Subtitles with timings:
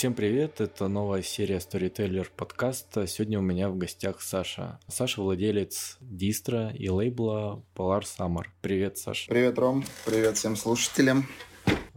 [0.00, 3.06] Всем привет, это новая серия Storyteller подкаста.
[3.06, 4.80] Сегодня у меня в гостях Саша.
[4.88, 8.44] Саша владелец дистра и лейбла Polar Summer.
[8.62, 9.28] Привет, Саша.
[9.28, 9.84] Привет, Ром.
[10.06, 11.26] Привет всем слушателям.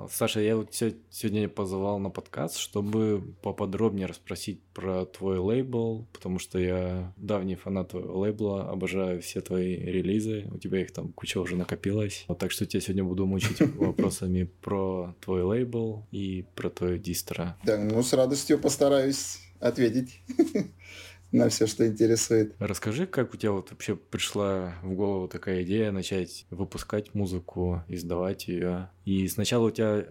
[0.10, 6.60] Саша, я вот сегодня позвал на подкаст, чтобы поподробнее расспросить про твой лейбл, потому что
[6.60, 11.56] я давний фанат твоего лейбла, обожаю все твои релизы, у тебя их там куча уже
[11.56, 12.26] накопилось.
[12.28, 17.56] Вот так что я сегодня буду мучить вопросами про твой лейбл и про твою дистро.
[17.64, 20.20] Да, ну с радостью постараюсь ответить.
[21.34, 22.56] на все, что интересует.
[22.60, 28.48] Расскажи, как у тебя вот вообще пришла в голову такая идея начать выпускать музыку, издавать
[28.48, 28.90] ее.
[29.06, 30.06] И сначала у тебя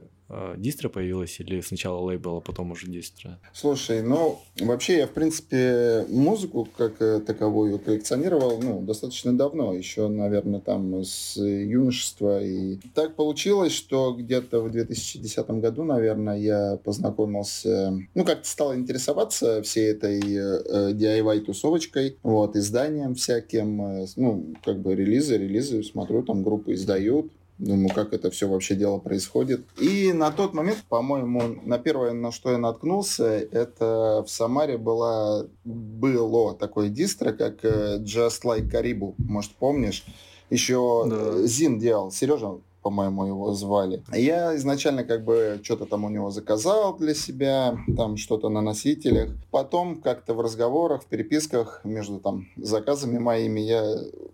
[0.56, 3.32] дистро появилась или сначала лейбл, а потом уже дистро?
[3.52, 10.08] Слушай, ну, вообще я, в принципе, музыку как э, таковую коллекционировал, ну, достаточно давно, еще,
[10.08, 12.42] наверное, там с юношества.
[12.42, 19.62] И так получилось, что где-то в 2010 году, наверное, я познакомился, ну, как-то стал интересоваться
[19.62, 26.42] всей этой э, DIY-тусовочкой, вот, изданием всяким, э, ну, как бы релизы, релизы, смотрю, там
[26.42, 29.64] группы издают, Думаю, как это все вообще дело происходит.
[29.80, 35.46] И на тот момент, по-моему, на первое, на что я наткнулся, это в Самаре была,
[35.64, 40.04] было такое дистро, как э, Just Like Caribou, может, помнишь?
[40.50, 41.46] Еще да.
[41.46, 44.02] Зин делал, Сережа по-моему, его звали.
[44.12, 49.30] Я изначально как бы что-то там у него заказал для себя, там что-то на носителях.
[49.50, 53.84] Потом как-то в разговорах, в переписках между там заказами моими я,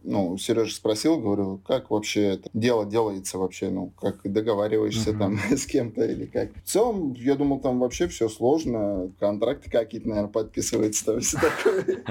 [0.08, 5.18] ну, Сережа спросил, говорю, как вообще это дело делается вообще, ну, как договариваешься uh-huh.
[5.18, 6.50] там с кем-то или как.
[6.54, 12.04] В целом, я думал, там вообще все сложно, контракты какие-то, наверное, подписываются, там все такое.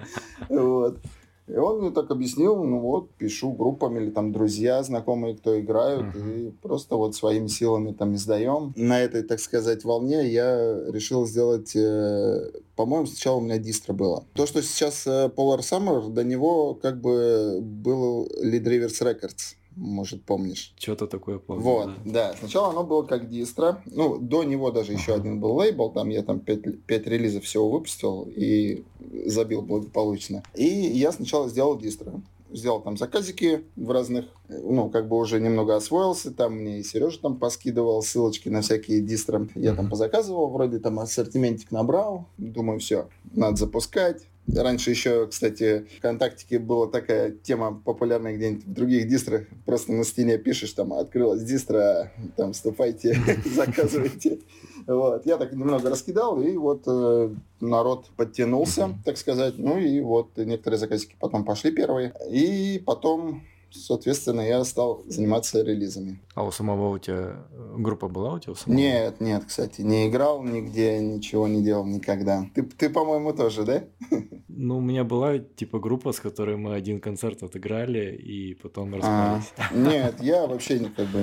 [0.47, 0.99] Вот.
[1.47, 6.15] И он мне так объяснил, ну вот, пишу группами или там друзья, знакомые, кто играют,
[6.15, 6.47] uh-huh.
[6.47, 8.73] и просто вот своими силами там издаем.
[8.75, 10.57] На этой, так сказать, волне я
[10.89, 14.25] решил сделать, э, по-моему, сначала у меня дистро было.
[14.33, 20.23] То, что сейчас э, Polar Summer, до него как бы был Lead Rivers Records может,
[20.23, 20.73] помнишь.
[20.77, 21.61] Что-то такое помню.
[21.61, 22.31] Вот, да.
[22.31, 22.35] да.
[22.37, 23.77] Сначала оно было как дистро.
[23.85, 25.91] Ну, до него даже еще один был лейбл.
[25.91, 28.83] Там я там 5, 5 релизов всего выпустил и
[29.25, 30.43] забил благополучно.
[30.55, 35.75] И я сначала сделал дистро сделал там заказики в разных, ну, как бы уже немного
[35.75, 39.47] освоился, там мне и Сережа там поскидывал ссылочки на всякие дистро.
[39.55, 44.23] Я там позаказывал, вроде там ассортиментик набрал, думаю, все, надо запускать.
[44.55, 49.45] Раньше еще, кстати, в ВКонтактике была такая тема популярная где-нибудь в других дистрах.
[49.65, 54.39] Просто на стене пишешь, там, открылась дистро, там, вступайте, заказывайте.
[54.87, 55.25] Вот.
[55.25, 59.55] Я так немного раскидал, и вот э, народ подтянулся, так сказать.
[59.57, 62.13] Ну и вот некоторые заказики потом пошли первые.
[62.29, 66.19] И потом соответственно, я стал заниматься релизами.
[66.35, 68.53] А у самого у тебя э, группа была у тебя?
[68.53, 68.77] У самого?
[68.77, 72.45] Нет, нет, кстати, не играл нигде, ничего не делал никогда.
[72.53, 73.83] Ты, ты по-моему, тоже, да?
[74.47, 79.35] Ну, у меня была, типа, группа, с которой мы один концерт отыграли и потом а,
[79.35, 79.53] распались.
[79.57, 81.19] А, нет, я вообще как бы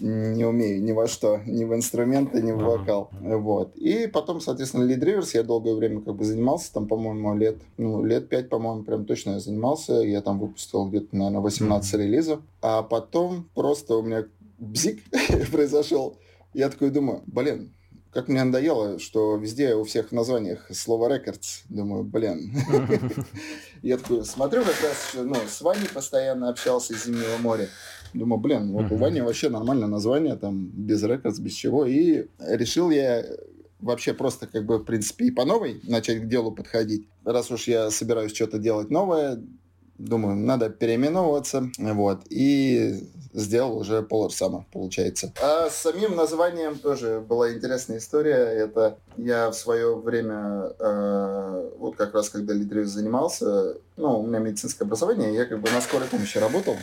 [0.00, 3.10] не умею ни во что, ни в инструменты, ни в вокал.
[3.20, 3.76] Вот.
[3.76, 8.04] И потом, соответственно, Lead Rivers я долгое время как бы занимался, там, по-моему, лет, ну,
[8.04, 9.94] лет пять, по-моему, прям точно я занимался.
[9.94, 12.40] Я там выпустил где-то, наверное, 18 релизов.
[12.60, 14.24] А потом просто у меня
[14.58, 15.02] бзик
[15.50, 16.18] произошел.
[16.54, 17.72] Я такой думаю, блин,
[18.12, 21.62] как мне надоело, что везде у всех в названиях слово «рекордс».
[21.70, 22.54] Думаю, блин.
[23.82, 27.68] Я такой смотрю, как раз ну, с Ваней постоянно общался из Зимнего моря.
[28.12, 31.86] Думаю, блин, вот у Вани вообще нормальное название, там, без рекордс, без чего.
[31.86, 33.24] И решил я
[33.80, 37.08] вообще просто, как бы, в принципе, и по новой начать к делу подходить.
[37.24, 39.42] Раз уж я собираюсь что-то делать новое,
[40.02, 45.32] думаю, надо переименовываться, вот, и сделал уже Summer, получается.
[45.42, 48.34] А с самим названием тоже была интересная история.
[48.34, 54.38] Это я в свое время, э, вот как раз когда лидером занимался, ну, у меня
[54.38, 56.76] медицинское образование, я как бы на скорой помощи работал.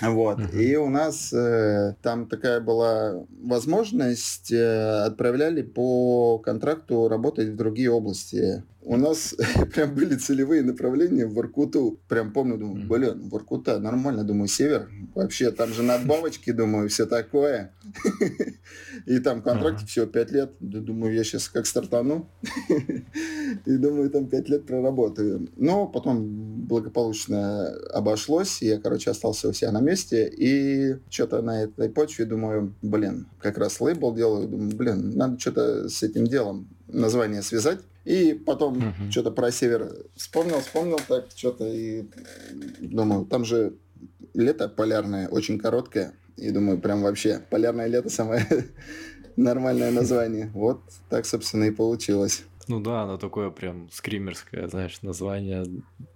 [0.00, 0.38] Вот.
[0.38, 0.60] Uh-huh.
[0.60, 7.90] И у нас э, там такая была возможность, э, отправляли по контракту работать в другие
[7.90, 9.34] области у нас
[9.74, 11.98] прям были целевые направления в Воркуту.
[12.08, 14.88] Прям помню, думаю, блин, Воркута, нормально, думаю, север.
[15.14, 17.74] Вообще, там же надбавочки, думаю, все такое.
[19.06, 20.54] И там контракт всего 5 лет.
[20.60, 22.30] Думаю, я сейчас как стартану.
[23.66, 25.48] И думаю, там 5 лет проработаю.
[25.56, 28.62] Но потом благополучно обошлось.
[28.62, 30.28] Я, короче, остался у себя на месте.
[30.28, 34.46] И что-то на этой почве думаю, блин, как раз лейбл делаю.
[34.46, 37.80] Думаю, блин, надо что-то с этим делом название связать.
[38.04, 39.10] И потом uh-huh.
[39.10, 42.04] что-то про север вспомнил, вспомнил так что-то и
[42.80, 43.74] думаю, там же
[44.34, 46.12] лето полярное, очень короткое.
[46.36, 48.46] И думаю, прям вообще полярное лето самое
[49.36, 50.50] нормальное название.
[50.54, 52.44] Вот так, собственно, и получилось.
[52.68, 55.64] Ну да, оно такое прям скримерское, знаешь, название.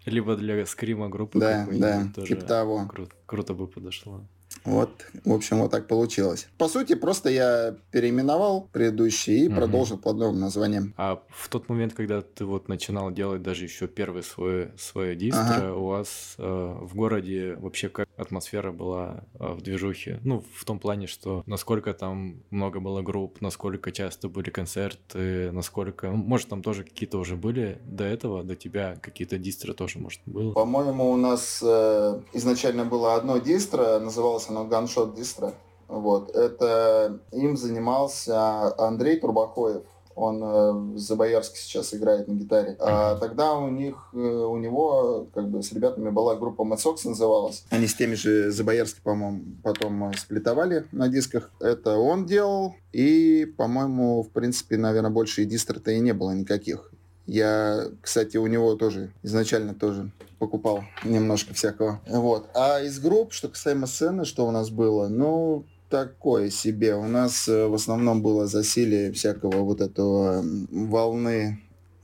[0.05, 2.87] Либо для скрима группы да, да, тоже типа того.
[2.89, 4.25] Круто, круто бы подошло.
[4.65, 4.91] Вот,
[5.25, 6.49] в общем, вот так получилось.
[6.59, 9.57] По сути, просто я переименовал предыдущий и угу.
[9.57, 10.95] продолжил под новым названием.
[10.97, 15.43] А в тот момент, когда ты вот начинал делать даже еще первый свой, свое дистро,
[15.43, 15.75] ага.
[15.75, 16.43] у вас э,
[16.81, 20.21] в городе вообще как атмосфера была э, в движухе?
[20.25, 26.11] Ну, в том плане, что насколько там много было групп, насколько часто были концерты, насколько...
[26.11, 30.53] Может, там тоже какие-то уже были до этого, до тебя какие-то дистро тоже, может, было?
[30.53, 35.53] По-моему, у нас э, изначально было одно дистро, называлось оно Gunshot Distro.
[35.89, 36.35] Вот.
[36.35, 39.83] Это им занимался Андрей Турбакоев.
[40.17, 42.77] Он э, в Забоярске сейчас играет на гитаре.
[42.81, 47.09] А тогда у них, э, у него, как бы с ребятами была группа Mad Sox
[47.09, 47.65] называлась.
[47.71, 51.51] Они с теми же Забоярски, по-моему, потом сплитовали на дисках.
[51.61, 52.75] Это он делал.
[52.93, 56.93] И, по-моему, в принципе, наверное, больше и дистро-то и не было никаких.
[57.31, 60.11] Я, кстати, у него тоже изначально тоже
[60.41, 62.01] покупал немножко всякого.
[62.09, 62.49] Вот.
[62.55, 66.97] А из групп, что касаемо сцены, что у нас было, ну, такое себе.
[66.97, 70.43] У нас э, в основном было засилие всякого вот этого
[70.73, 71.61] волны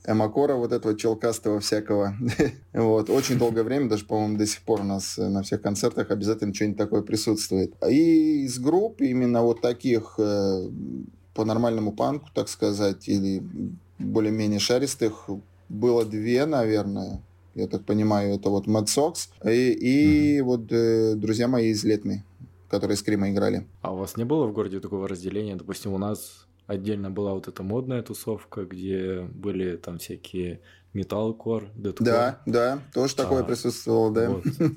[0.06, 2.14] эмакора, вот этого челкастого всякого.
[2.72, 3.10] вот.
[3.10, 6.54] Очень долгое время, даже, по-моему, до сих пор у нас э, на всех концертах обязательно
[6.54, 7.74] что-нибудь такое присутствует.
[7.84, 10.68] И из групп именно вот таких э,
[11.34, 13.42] по нормальному панку, так сказать, или
[13.98, 15.28] более-менее шаристых
[15.68, 17.22] было две, наверное.
[17.54, 20.42] Я так понимаю, это вот Mad Sox и, и mm-hmm.
[20.42, 22.22] вот э, друзья мои из Летны,
[22.68, 23.66] которые с Крима играли.
[23.80, 25.56] А у вас не было в городе такого разделения?
[25.56, 30.60] Допустим, у нас отдельно была вот эта модная тусовка, где были там всякие
[30.92, 32.06] металкор, дедкор.
[32.06, 34.30] Да, да, тоже а, такое присутствовало, да.
[34.30, 34.44] Вот.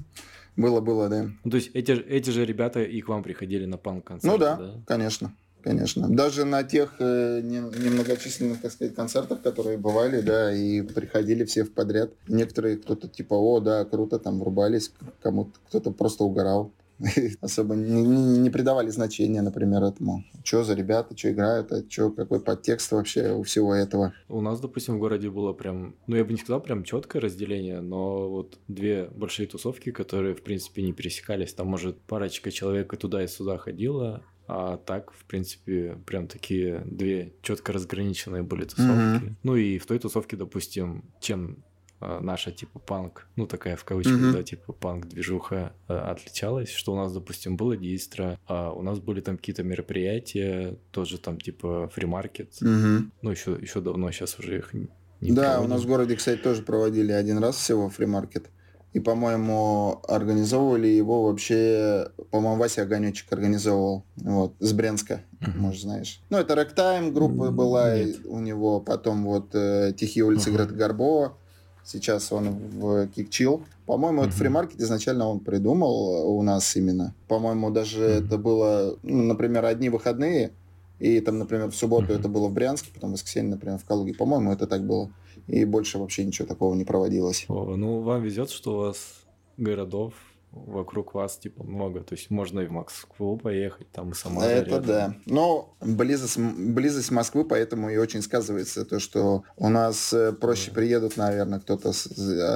[0.56, 1.30] Было, было, да.
[1.46, 4.58] Ну, то есть эти, эти же ребята и к вам приходили на панк-концерты, Ну да,
[4.58, 5.34] да, конечно
[5.64, 6.10] конечно.
[6.10, 11.72] Даже на тех э, немногочисленных, так сказать, концертах, которые бывали, да, и приходили все в
[11.74, 12.12] подряд.
[12.28, 14.92] Некоторые кто-то типа, о, да, круто, там врубались,
[15.22, 16.72] кому-то кто-то просто угорал.
[17.42, 20.24] Особо не, не, не придавали значения, например, этому.
[20.44, 24.14] Что за ребята, что играют, а что, какой подтекст вообще у всего этого.
[24.28, 27.82] У нас, допустим, в городе было прям, ну я бы не сказал прям четкое разделение,
[27.82, 31.54] но вот две большие тусовки, которые, в принципе, не пересекались.
[31.54, 36.82] Там, может, парочка человек и туда, и сюда ходила, а так, в принципе, прям такие
[36.86, 38.90] две четко разграниченные были тусовки.
[38.90, 39.34] Mm-hmm.
[39.44, 41.64] Ну и в той тусовке, допустим, чем
[42.00, 44.32] а, наша типа панк, ну такая в кавычках, mm-hmm.
[44.32, 49.22] да, типа панк-движуха а, отличалась, что у нас, допустим, было дистро, а у нас были
[49.22, 53.02] там какие-то мероприятия, тоже там типа фримаркет, mm-hmm.
[53.22, 55.66] ну еще, еще давно, сейчас уже их не Да, проводим.
[55.66, 58.50] у нас в городе, кстати, тоже проводили один раз всего фримаркет.
[58.92, 65.58] И, по-моему, организовывали его вообще, по-моему, Вася Огонечек организовывал, вот, с Брянска, uh-huh.
[65.58, 66.22] может, знаешь.
[66.32, 68.26] Ну, это Рэктайм группа была Нет.
[68.26, 70.56] у него, потом вот э, Тихие улицы uh-huh.
[70.56, 71.38] Грета Горбова,
[71.84, 73.64] сейчас он в Кикчил.
[73.86, 74.28] По-моему, uh-huh.
[74.30, 77.14] это фримаркет изначально он придумал у нас именно.
[77.28, 78.26] По-моему, даже uh-huh.
[78.26, 80.52] это было, ну, например, одни выходные,
[80.98, 82.20] и там, например, в субботу uh-huh.
[82.20, 84.16] это было в Брянске, потом в воскресенье, например, в Калуге.
[84.16, 85.12] По-моему, это так было
[85.50, 87.46] и больше вообще ничего такого не проводилось.
[87.48, 89.24] О, ну, вам везет, что у вас
[89.58, 90.14] городов
[90.52, 94.46] вокруг вас типа много, то есть можно и в Москву поехать, там и сама.
[94.46, 94.86] Это рядом.
[94.86, 95.16] да.
[95.26, 100.76] Но близость, близость Москвы, поэтому и очень сказывается то, что у нас э, проще да.
[100.76, 101.92] приедут, наверное, кто-то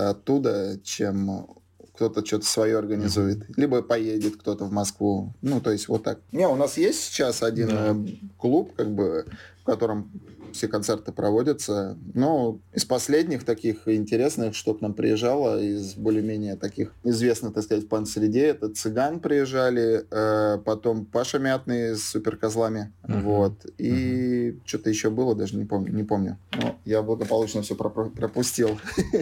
[0.09, 1.47] оттуда, чем
[1.93, 3.37] кто-то что-то свое организует.
[3.37, 3.53] Mm-hmm.
[3.57, 5.33] Либо поедет кто-то в Москву.
[5.41, 6.19] Ну, то есть вот так.
[6.31, 7.91] Не, у нас есть сейчас один да.
[7.91, 8.05] Э,
[8.39, 9.27] клуб, как бы,
[9.61, 10.11] в котором
[10.53, 11.97] все концерты проводятся.
[12.13, 17.85] Но из последних таких интересных, что к нам приезжало, из более-менее таких известных, так сказать,
[17.85, 23.21] в пан-среде, это «Цыган» приезжали, э, потом Паша Мятный с суперкозлами, uh-huh.
[23.21, 23.65] вот.
[23.77, 24.61] И uh-huh.
[24.65, 25.91] что-то еще было, даже не помню.
[25.93, 26.37] Не помню.
[26.53, 28.79] Но я благополучно все пропустил.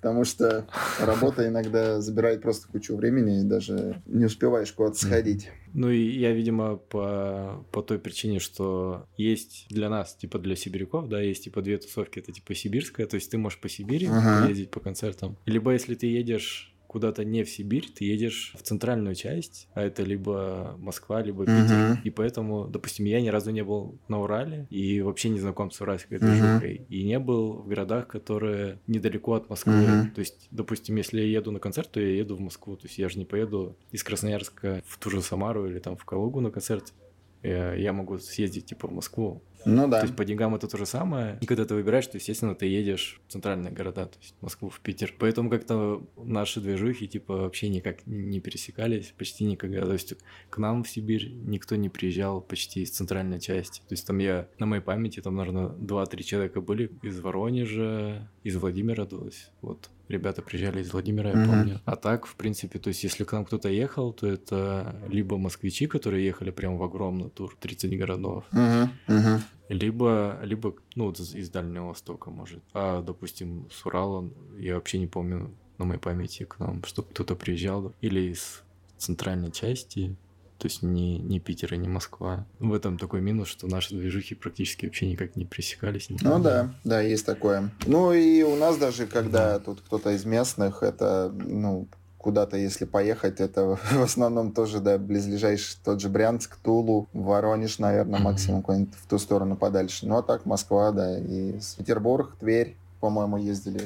[0.00, 0.66] потому что
[1.00, 5.50] работа иногда забирает просто кучу времени, и даже не успеваешь куда-то сходить.
[5.74, 11.08] Ну и я, видимо, по, по той причине, что есть для нас, типа для сибиряков,
[11.08, 14.48] да, есть типа две тусовки, это типа сибирская, то есть ты можешь по Сибири ага.
[14.48, 19.14] ездить по концертам, либо если ты едешь куда-то не в Сибирь, ты едешь в центральную
[19.14, 21.76] часть, а это либо Москва, либо Питер.
[21.76, 21.96] Uh-huh.
[22.02, 25.80] И поэтому, допустим, я ни разу не был на Урале и вообще не знаком с
[25.80, 26.76] уральской движухой.
[26.76, 26.86] Uh-huh.
[26.88, 29.74] И не был в городах, которые недалеко от Москвы.
[29.74, 30.10] Uh-huh.
[30.14, 32.76] То есть, допустим, если я еду на концерт, то я еду в Москву.
[32.76, 36.04] То есть я же не поеду из Красноярска в ту же Самару или там в
[36.06, 36.94] Калугу на концерт.
[37.42, 39.42] Я могу съездить типа в Москву.
[39.64, 40.00] Ну да.
[40.00, 41.36] То есть по деньгам это то же самое.
[41.40, 44.68] И когда ты выбираешь, то, естественно, ты едешь в центральные города, то есть в Москву,
[44.68, 45.14] в Питер.
[45.18, 49.84] Поэтому как-то наши движухи типа вообще никак не пересекались, почти никогда.
[49.84, 50.14] То есть
[50.48, 53.80] к нам в Сибирь никто не приезжал почти из центральной части.
[53.80, 58.56] То есть там я, на моей памяти, там, наверное, 2-3 человека были из Воронежа, из
[58.56, 61.46] Владимира, то есть вот ребята приезжали из Владимира, я Мгм.
[61.46, 61.80] помню.
[61.84, 65.86] А так, в принципе, то есть если к нам кто-то ехал, то это либо москвичи,
[65.86, 69.42] которые ехали прям в огромный тур, 30 городов, Мгм, мгм.
[69.68, 72.62] либо, либо, ну, из, Дальнего Востока, может.
[72.72, 77.34] А, допустим, с Урала, я вообще не помню на моей памяти к нам, что кто-то
[77.36, 77.94] приезжал.
[78.00, 78.62] Или из
[78.96, 80.16] центральной части,
[80.58, 82.44] то есть не, не Питер и не Москва.
[82.58, 86.10] В этом такой минус, что наши движухи практически вообще никак не пересекались.
[86.10, 86.38] Ну никогда.
[86.38, 87.70] да, да, есть такое.
[87.86, 91.86] Ну и у нас даже, когда тут кто-то из местных, это, ну,
[92.18, 98.20] куда-то, если поехать, это в основном тоже, да, близлежащий тот же Брянск, Тулу, Воронеж, наверное,
[98.20, 100.06] максимум куда-нибудь в ту сторону подальше.
[100.06, 103.80] Ну а так Москва, да, и Петербург, Тверь, по-моему, ездили.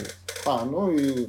[0.47, 1.29] А, ну и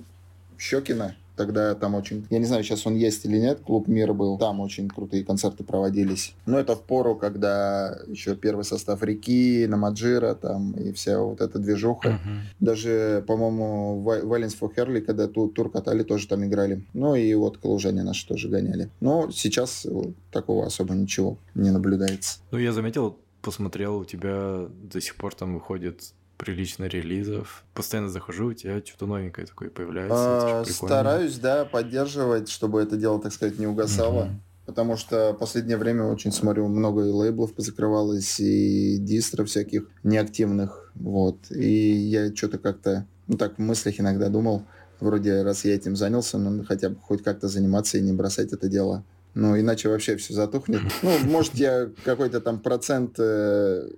[0.57, 1.15] Щекино.
[1.35, 2.25] Тогда там очень...
[2.29, 4.37] Я не знаю, сейчас он есть или нет, клуб «Мир» был.
[4.37, 6.35] Там очень крутые концерты проводились.
[6.45, 11.57] Но это в пору, когда еще первый состав «Реки», «Намаджира» там и вся вот эта
[11.59, 12.11] движуха.
[12.11, 12.41] Мгм.
[12.59, 16.85] Даже, по-моему, Валенс for Херли, когда ту- тур катали, тоже там играли.
[16.93, 18.89] Ну и вот калужане наши тоже гоняли.
[18.99, 19.87] Но сейчас
[20.31, 22.39] такого особо ничего не наблюдается.
[22.51, 27.63] Ну, я заметил, посмотрел, у тебя до сих пор там выходит прилично релизов.
[27.73, 30.61] Постоянно захожу, у тебя что-то новенькое такое появляется.
[30.61, 30.65] А.
[30.65, 34.25] Стараюсь, да, поддерживать, чтобы это дело, так сказать, не угасало.
[34.25, 34.41] Мгм.
[34.65, 40.91] Потому что в последнее время очень смотрю, много и лейблов позакрывалось, и дистров всяких неактивных.
[40.95, 41.51] Вот.
[41.51, 44.63] И я что-то как-то, ну так в мыслях иногда думал,
[45.01, 48.69] вроде раз я этим занялся, ну хотя бы хоть как-то заниматься и не бросать это
[48.69, 49.03] дело.
[49.33, 50.81] Ну, иначе вообще все затухнет.
[51.01, 53.89] Ну, может, я какой-то там процент э,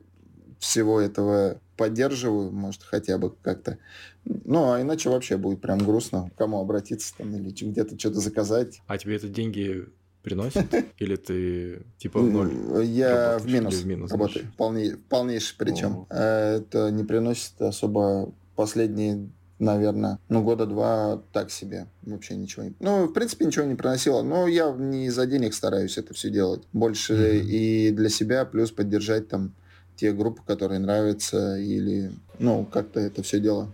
[0.59, 3.77] всего этого поддерживаю, может, хотя бы как-то.
[4.23, 6.31] Ну, а иначе вообще будет прям грустно.
[6.37, 8.81] Кому обратиться там или где-то что-то заказать.
[8.87, 9.85] А тебе это деньги
[10.23, 10.65] приносит?
[10.97, 12.85] Или ты типа в ноль?
[12.85, 14.51] Я в минус, в минус работаю.
[14.57, 15.91] Полней, полнейший причем.
[15.91, 16.07] О.
[16.09, 19.29] Э, Это не приносит особо последние,
[19.59, 21.85] наверное, ну, года два так себе.
[22.01, 22.73] Вообще ничего не...
[22.79, 24.23] Ну, в принципе, ничего не приносило.
[24.23, 26.63] Но я не за денег стараюсь это все делать.
[26.73, 27.47] Больше Мгм.
[27.47, 29.53] и для себя, плюс поддержать там
[29.95, 33.71] те группы, которые нравятся, или, ну, как-то это все дело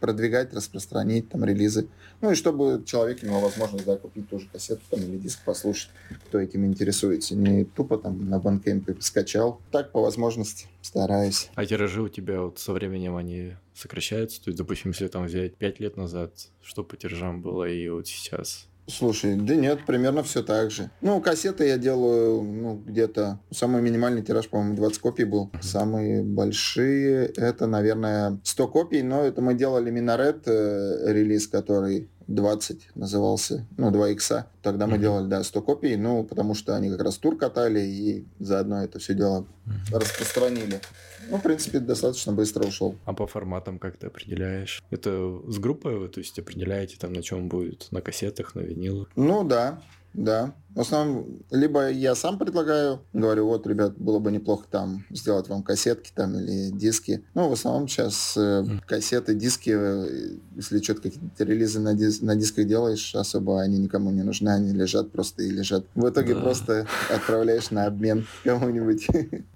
[0.00, 1.88] продвигать, распространить, там, релизы.
[2.22, 5.90] Ну, и чтобы человек имел возможность, да, купить тоже кассету там, или диск послушать,
[6.26, 7.36] кто этим интересуется.
[7.36, 9.60] Не тупо там на банкемпе скачал.
[9.70, 11.50] Так, по возможности, стараюсь.
[11.54, 14.42] А тиражи у тебя вот со временем они сокращаются?
[14.42, 18.06] То есть, допустим, если там взять 5 лет назад, что по тиражам было и вот
[18.06, 18.69] сейчас?
[18.90, 20.90] Слушай, да нет, примерно все так же.
[21.00, 23.40] Ну, кассеты я делаю, ну, где-то...
[23.50, 25.50] Самый минимальный тираж, по-моему, 20 копий был.
[25.60, 32.90] Самые большие, это, наверное, 100 копий, но это мы делали Минарет э, релиз, который 20
[32.94, 34.46] назывался, ну, 2 икса.
[34.62, 35.02] Тогда мы Мгм.
[35.02, 38.98] делали, да, 100 копий, ну, потому что они как раз тур катали и заодно это
[39.00, 39.46] все дело
[39.92, 40.80] распространили.
[41.28, 42.94] Ну, в принципе, достаточно быстро ушел.
[43.04, 44.82] А по форматам как ты определяешь?
[44.90, 47.88] Это с группой вы, то есть определяете там, на чем будет?
[47.90, 49.08] На кассетах, на винилах?
[49.16, 49.82] Ну да,
[50.14, 50.54] да.
[50.74, 55.62] В основном, либо я сам предлагаю, говорю, вот, ребят, было бы неплохо там сделать вам
[55.64, 57.24] кассетки там или диски.
[57.34, 62.36] Ну, в основном сейчас э, кассеты, диски, э, если что-то какие-то релизы на, дис- на
[62.36, 65.86] дисках делаешь, особо они никому не нужны, они лежат просто и лежат.
[65.96, 66.40] В итоге Да.
[66.40, 69.08] просто отправляешь на обмен кому-нибудь.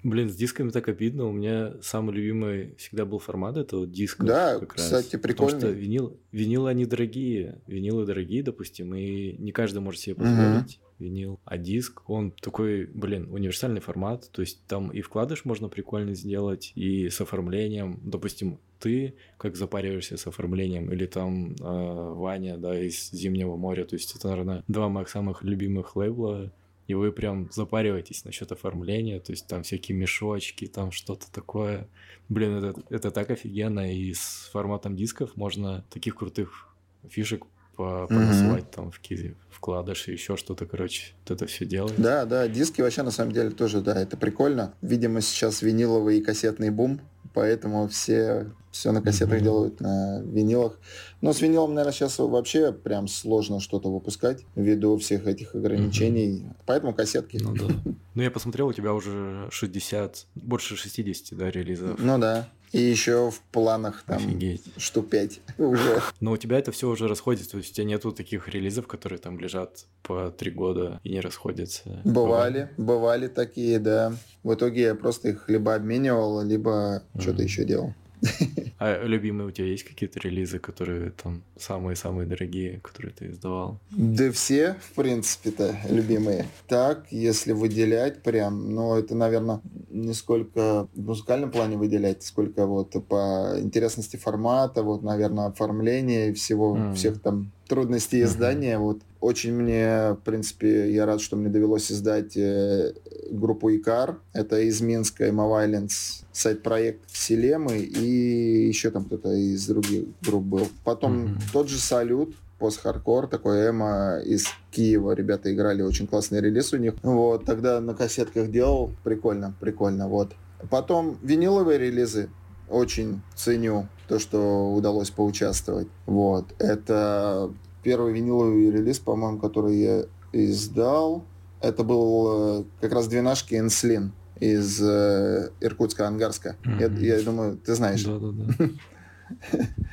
[0.02, 1.28] Блин, с дисками так обидно.
[1.28, 4.25] У меня самый любимый всегда был формат этого диска.
[4.25, 7.61] Да, кстати, Потому что винил, винилы, они дорогие.
[7.68, 11.41] Винилы дорогие, допустим, и не каждый может себе позволить винил.
[11.45, 14.31] А диск, он такой, блин, универсальный формат.
[14.31, 18.01] То есть там и вкладыш можно прикольно сделать, и с оформлением.
[18.03, 23.85] Допустим, ты как запариваешься с оформлением, или там э, Ваня, да, из Зимнего моря.
[23.85, 26.53] То есть это, наверное, два моих самых любимых лейбла.
[26.87, 31.89] И вы прям запариваетесь насчет оформления, то есть там всякие мешочки, там что-то такое.
[32.29, 36.77] Блин, это, это так офигенно, и с форматом дисков можно таких крутых
[37.09, 41.95] фишек по- понасылать там в какие вкладыши, еще что-то, короче, вот это все делать.
[41.97, 44.75] Да, да, диски вообще на самом деле тоже, да, это прикольно.
[44.83, 47.00] Видимо, сейчас виниловый и кассетный бум,
[47.33, 49.45] поэтому все все на кассетах Мгм.
[49.45, 50.81] делают на винилах.
[51.21, 56.43] Но с винилом, наверное, сейчас вообще прям сложно что-то выпускать ввиду всех этих ограничений.
[56.66, 57.38] Поэтому кассетки.
[57.40, 57.73] Ну да.
[58.16, 62.00] Ну я посмотрел, у тебя уже 60, больше 60, да, релизов.
[62.00, 62.49] Ну да.
[62.75, 64.64] И еще в планах там Офигеть.
[64.76, 66.02] штук 5 уже.
[66.21, 69.21] Но у тебя это все уже расходится, то есть у тебя нету таких релизов, которые
[69.21, 72.02] там лежат по три года и не расходятся.
[72.02, 74.12] Бывали, бывали такие, да.
[74.43, 77.21] В итоге я просто их либо обменивал, либо mm-hmm.
[77.21, 77.95] что-то еще делал.
[78.78, 83.78] А любимые у тебя есть какие-то релизы, которые там самые-самые дорогие, которые ты издавал?
[83.90, 86.47] Да все, в принципе-то, любимые.
[86.66, 92.93] Так, если выделять прям, ну, это, наверное, не сколько в музыкальном плане выделять, сколько вот
[93.09, 96.95] по интересности формата, вот, наверное, оформления и всего, mm.
[96.95, 98.76] всех там трудностей издания.
[98.76, 98.78] Mm-hmm.
[98.78, 102.93] Вот очень мне, в принципе, я рад, что мне довелось издать э,
[103.31, 104.19] группу Икар.
[104.33, 110.69] Это из Минска, Emma Violence, сайт-проект Селемы и еще там кто-то из других групп был.
[110.85, 111.40] Потом mm-hmm.
[111.52, 115.11] тот же Салют, пост-хардкор, такой Эма из Киева.
[115.12, 116.95] Ребята играли, очень классный релиз у них.
[117.02, 118.93] Вот, тогда на кассетках делал.
[119.02, 120.33] Прикольно, прикольно, вот.
[120.71, 122.28] Потом виниловые релизы
[122.69, 125.88] очень ценю то, что удалось поучаствовать.
[126.07, 126.47] Вот.
[126.59, 127.50] Это
[127.85, 131.25] первый виниловый релиз, по-моему, который я издал.
[131.61, 136.57] Это был э, как раз двенашки Энслин из э, Иркутска, Ангарска.
[136.64, 137.00] Mm-hmm.
[137.00, 138.03] Я, я думаю, ты знаешь.
[138.03, 138.71] Да-да-да.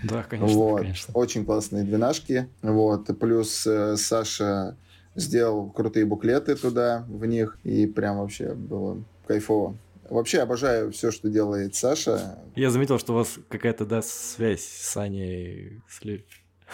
[0.04, 0.82] Да, конечно, вот.
[0.82, 1.14] конечно.
[1.14, 2.50] Очень классные двенашки.
[2.62, 3.08] Вот.
[3.18, 4.76] Плюс э, Саша
[5.16, 9.78] сделал крутые буклеты туда, в них, и прям вообще было кайфово.
[10.10, 12.38] Вообще обожаю все, что делает Саша.
[12.56, 16.04] Я заметил, что у вас какая-то, да, связь с Аней, с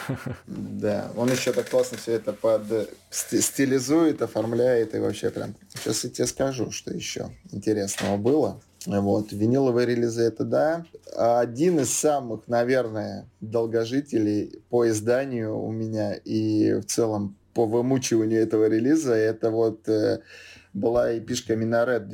[0.47, 2.63] Да, он еще так классно все это под
[3.09, 5.55] стилизует, оформляет и вообще прям.
[5.73, 8.61] Сейчас я тебе скажу, что еще интересного было.
[8.85, 10.85] Вот, виниловые релизы это да.
[11.15, 18.67] Один из самых, наверное, долгожителей по изданию у меня и в целом по вымучиванию этого
[18.69, 20.19] релиза, это вот э,
[20.73, 22.07] была эпишка Минарет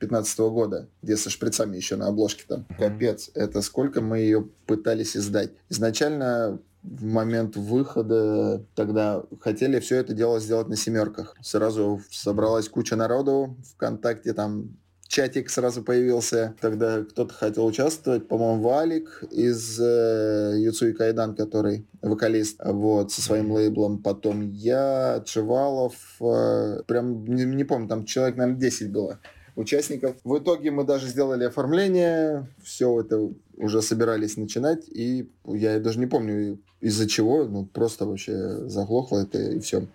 [0.00, 2.66] 2015 года, где со шприцами еще на обложке там.
[2.78, 5.52] Капец, это сколько мы ее пытались издать.
[5.68, 11.36] Изначально в момент выхода тогда хотели все это дело сделать на семерках.
[11.42, 14.76] Сразу собралась куча народу, ВКонтакте там
[15.08, 16.54] чатик сразу появился.
[16.60, 23.50] Тогда кто-то хотел участвовать, по-моему, Валик из э, Юцуи Кайдан, который вокалист, вот, со своим
[23.52, 24.02] лейблом.
[24.02, 29.20] Потом я, Чевалов, э, прям не, не помню, там человек, наверное, 10 было
[29.56, 30.16] участников.
[30.22, 36.06] В итоге мы даже сделали оформление, все это уже собирались начинать, и я даже не
[36.06, 39.86] помню из-за чего, ну просто вообще заглохло это и все.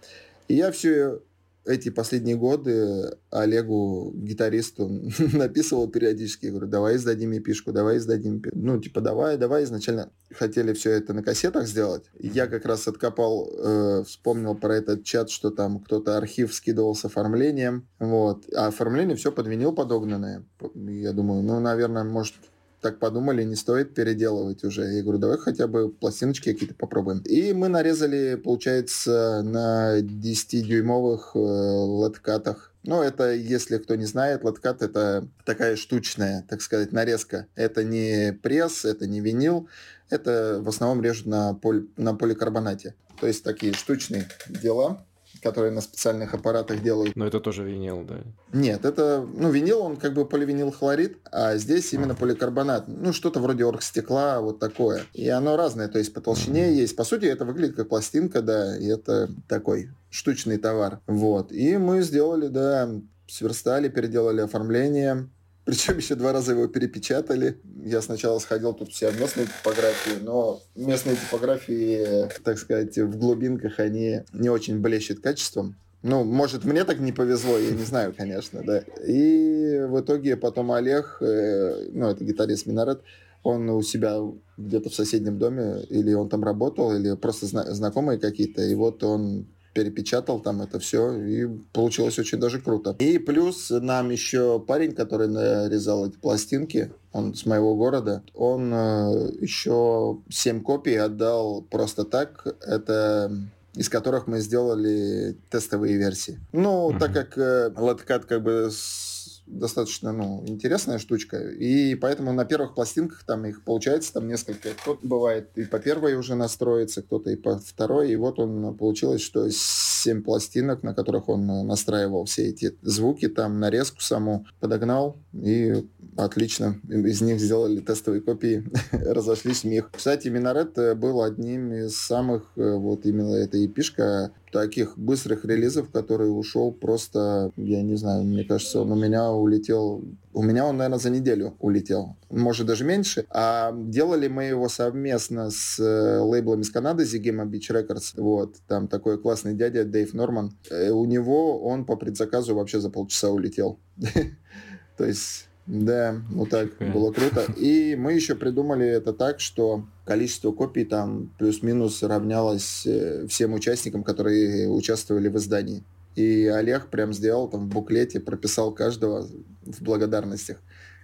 [0.48, 1.22] И я все
[1.66, 4.90] эти последние годы Олегу, гитаристу,
[5.34, 9.64] написывал периодически, говорю, давай издадим эпишку, давай издадим, ну, типа, давай, давай.
[9.64, 12.06] Изначально хотели все это на кассетах сделать.
[12.18, 17.06] Я как раз откопал, э, вспомнил про этот чат, что там кто-то архив скидывал с
[17.06, 18.46] оформлением, вот.
[18.56, 20.46] А оформление все под винил подогнанное.
[20.76, 22.36] Я думаю, ну, наверное, может,
[22.82, 24.84] так подумали, не стоит переделывать уже.
[24.84, 27.20] Я говорю, давай хотя бы пластиночки какие-то попробуем.
[27.20, 32.74] И мы нарезали, получается, на 10-дюймовых э, латкатах.
[32.84, 37.46] Ну, это, если кто не знает, латкат это такая штучная, так сказать, нарезка.
[37.56, 39.70] Это не пресс, это не винил.
[40.10, 42.96] Это в основном режут на, поль, на поликарбонате.
[43.20, 45.06] То есть такие штучные дела
[45.42, 47.16] которые на специальных аппаратах делают.
[47.16, 48.20] Но это тоже винил, да?
[48.54, 52.88] Нет, это, ну, винил, он как бы поливинил хлорид, а здесь именно поликарбонат.
[52.88, 55.04] Ну, что-то вроде оргстекла, вот такое.
[55.14, 56.74] И оно разное, то есть по толщине mm-hmm.
[56.74, 56.96] есть.
[56.96, 61.00] По сути, это выглядит как пластинка, да, и это такой штучный товар.
[61.08, 61.52] Вот.
[61.52, 62.90] И мы сделали, да,
[63.28, 65.30] сверстали, переделали оформление,
[65.66, 67.60] причем еще два раза его перепечатали.
[67.84, 74.22] Я сначала сходил тут все местные типографии, но местные типографии, так сказать, в глубинках они
[74.34, 75.76] не очень блещут качеством.
[76.04, 78.80] Ну, может, мне так не повезло, я не знаю, конечно, да.
[79.06, 83.02] И в итоге потом Олег, э, ну, это гитарист Минарет,
[83.44, 84.18] он у себя
[84.58, 89.04] где-то в соседнем доме, или он там работал, или просто зна- знакомые какие-то, и вот
[89.04, 92.96] он перепечатал там это все, и получилось очень даже круто.
[93.00, 99.32] И плюс нам еще парень, который нарезал эти пластинки, он с моего города, он э,
[99.42, 102.46] еще 7 копий отдал просто так.
[102.62, 103.32] Это
[103.74, 106.40] из которых мы сделали тестовые версии.
[106.52, 107.00] Ну, mm-hmm.
[107.00, 109.11] так как э, Ладкат как бы с
[109.52, 111.38] достаточно ну, интересная штучка.
[111.38, 114.70] И поэтому на первых пластинках там их получается там несколько.
[114.70, 118.12] Кто-то бывает и по первой уже настроится, кто-то и по второй.
[118.12, 123.60] И вот он получилось, что семь пластинок, на которых он настраивал все эти звуки, там
[123.60, 125.18] нарезку саму подогнал.
[125.34, 125.86] И
[126.18, 126.80] отлично.
[126.90, 129.90] Из них сделали тестовые копии, разошлись в них.
[129.92, 136.28] Кстати, Минарет был одним из самых, э, вот именно эта эпишка, таких быстрых релизов, который
[136.28, 141.00] ушел просто, я не знаю, мне кажется, он у меня улетел, у меня он, наверное,
[141.00, 143.26] за неделю улетел, может даже меньше.
[143.30, 148.88] А делали мы его совместно с э, лейблами из Канады, Zigema Beach Records, вот, там
[148.88, 150.52] такой классный дядя Дэйв Норман.
[150.70, 153.80] Э, у него он по предзаказу вообще за полчаса улетел.
[154.98, 157.46] То есть да, вот так было круто.
[157.56, 164.04] И мы еще придумали это так, что количество копий там плюс-минус равнялось э, всем участникам,
[164.04, 165.82] которые участвовали в издании.
[166.18, 169.30] И Олег прям сделал там в буклете, прописал каждого
[169.64, 170.58] в благодарностях,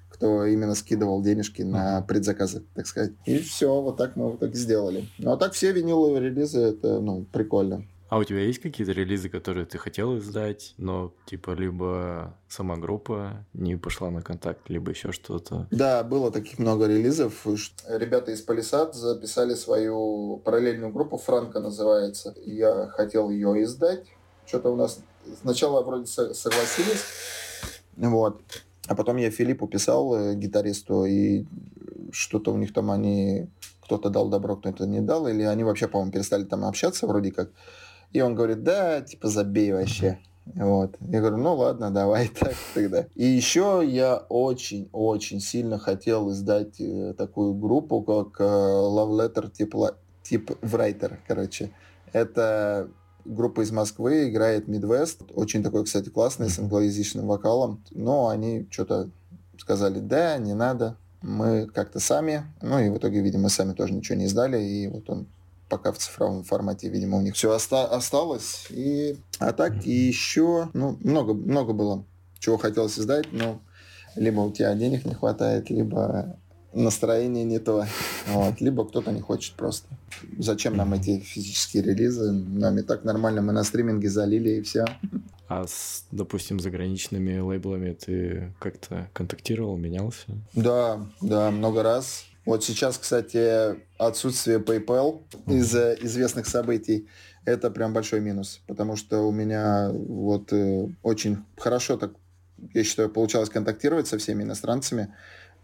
[0.10, 3.14] кто именно скидывал денежки на предзаказы, так сказать.
[3.26, 5.08] И все, вот так мы вот так сделали.
[5.18, 7.86] Ну а так все виниловые релизы, это, ну, прикольно.
[8.10, 13.46] А у тебя есть какие-то релизы, которые ты хотел издать, но типа либо сама группа
[13.54, 15.68] не пошла на контакт, либо еще что-то?
[15.72, 17.46] Да, было таких много релизов.
[17.88, 22.34] Ребята из Палисад записали свою параллельную группу, Франко называется.
[22.46, 24.06] Я хотел ее издать.
[24.46, 25.02] Что-то у нас
[25.42, 27.04] сначала вроде согласились.
[27.98, 28.42] Вот.
[28.88, 31.46] А потом я Филиппу писал, э, гитаристу, и
[32.12, 33.50] что-то у них там они...
[33.82, 37.52] Кто-то дал добро, кто-то не дал, или они вообще, по-моему, перестали там общаться вроде как.
[38.14, 40.20] И он говорит, да, типа, забей вообще.
[40.56, 40.96] Вот.
[41.02, 43.06] Я говорю, ну ладно, давай так тогда.
[43.16, 49.98] И еще я очень-очень сильно хотел издать э, такую группу, как э, Love Letter типа,
[50.24, 51.72] тип Writer, короче.
[52.14, 52.90] Это
[53.26, 55.32] группа из Москвы, играет Midwest.
[55.34, 57.84] Очень такой, кстати, классный, с англоязычным вокалом.
[57.92, 59.10] Но они что-то
[59.58, 60.98] сказали, да, не надо.
[61.22, 62.44] Мы как-то сами.
[62.62, 64.62] Ну и в итоге, видимо, сами тоже ничего не издали.
[64.62, 65.28] И вот он
[65.70, 68.68] пока в цифровом формате, видимо, у них все оста- осталось.
[68.70, 72.06] И, а так и еще, ну, много, много было,
[72.40, 73.62] чего хотелось издать, но
[74.16, 76.38] либо у тебя денег не хватает, либо
[76.74, 77.86] настроение не то,
[78.28, 79.88] вот, либо кто-то не хочет просто.
[80.38, 82.32] Зачем нам эти физические релизы?
[82.32, 84.86] Нам и так нормально, мы на стриминге залили и все.
[85.48, 90.26] А с, допустим, заграничными лейблами ты как-то контактировал, менялся?
[90.54, 92.26] Да, да, много раз.
[92.48, 97.10] Вот сейчас, кстати, отсутствие PayPal из-за известных событий
[97.44, 102.12] это прям большой минус, потому что у меня вот э, очень хорошо так,
[102.74, 105.14] я считаю, получалось контактировать со всеми иностранцами.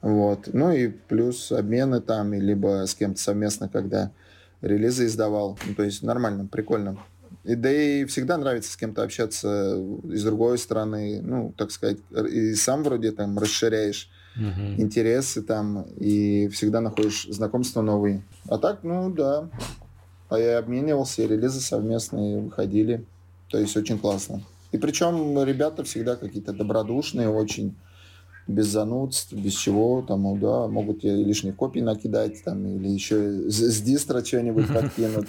[0.02, 0.50] Вот.
[0.52, 4.12] Ну и плюс обмены там, либо с кем-то совместно, когда
[4.62, 5.58] релизы издавал.
[5.66, 6.98] Ну, то есть нормально, прикольно.
[7.46, 12.54] И, да и всегда нравится с кем-то общаться из другой страны, ну, так сказать, и
[12.56, 14.82] сам вроде там расширяешь угу.
[14.82, 18.24] интересы там, и всегда находишь знакомства новые.
[18.48, 19.50] А так, ну да.
[20.30, 23.06] А я обменивался, и релизы совместные выходили.
[23.50, 24.42] То есть очень классно.
[24.72, 27.76] И причем ребята всегда какие-то добродушные, очень
[28.48, 33.50] без занудств, без чего, там, ну, да, могут тебе лишние копии накидать, там, или еще
[33.50, 35.28] с, с дистро что-нибудь подкинут.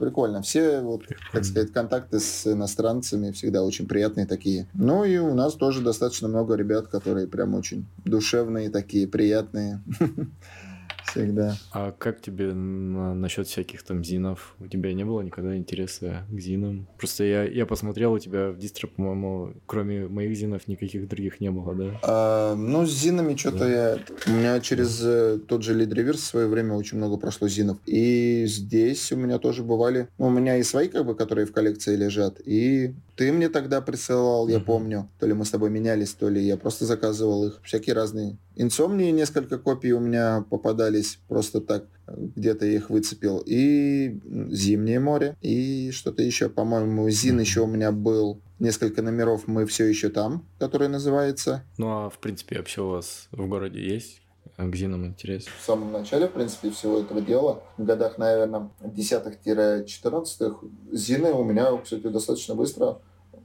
[0.00, 0.40] Прикольно.
[0.40, 4.66] Все, вот, как сказать, контакты с иностранцами всегда очень приятные такие.
[4.72, 9.82] Ну и у нас тоже достаточно много ребят, которые прям очень душевные такие, приятные.
[11.10, 11.56] всегда.
[11.72, 14.54] А как тебе на, насчет всяких там зинов?
[14.60, 16.86] У тебя не было никогда интереса к зинам?
[16.98, 21.50] Просто я, я посмотрел, у тебя в дистро, по-моему, кроме моих зинов никаких других не
[21.50, 22.00] было, да?
[22.02, 23.70] А, ну, с зинами что-то да.
[23.70, 23.98] я...
[24.26, 27.78] У меня через э, тот же Lead Reverse в свое время очень много прошло зинов.
[27.86, 30.08] И здесь у меня тоже бывали...
[30.18, 33.82] Ну, у меня и свои, как бы, которые в коллекции лежат, и ты мне тогда
[33.82, 35.10] присылал, я помню.
[35.18, 37.60] То ли мы с тобой менялись, то ли я просто заказывал их.
[37.62, 38.38] Всякие разные.
[38.56, 41.84] Инсомнии несколько копий у меня попадались просто так.
[42.08, 43.42] Где-то я их выцепил.
[43.44, 44.18] И
[44.50, 45.36] Зимнее море.
[45.42, 46.48] И что-то еще.
[46.48, 48.40] По-моему, Зин еще у меня был.
[48.58, 51.62] Несколько номеров мы все еще там, который называется.
[51.76, 54.22] Ну, а в принципе вообще у вас в городе есть
[54.56, 55.44] к Зинам интерес?
[55.44, 60.56] В самом начале, в принципе, всего этого дела, в годах, наверное, 10-14,
[60.92, 62.98] Зины у меня, кстати, достаточно быстро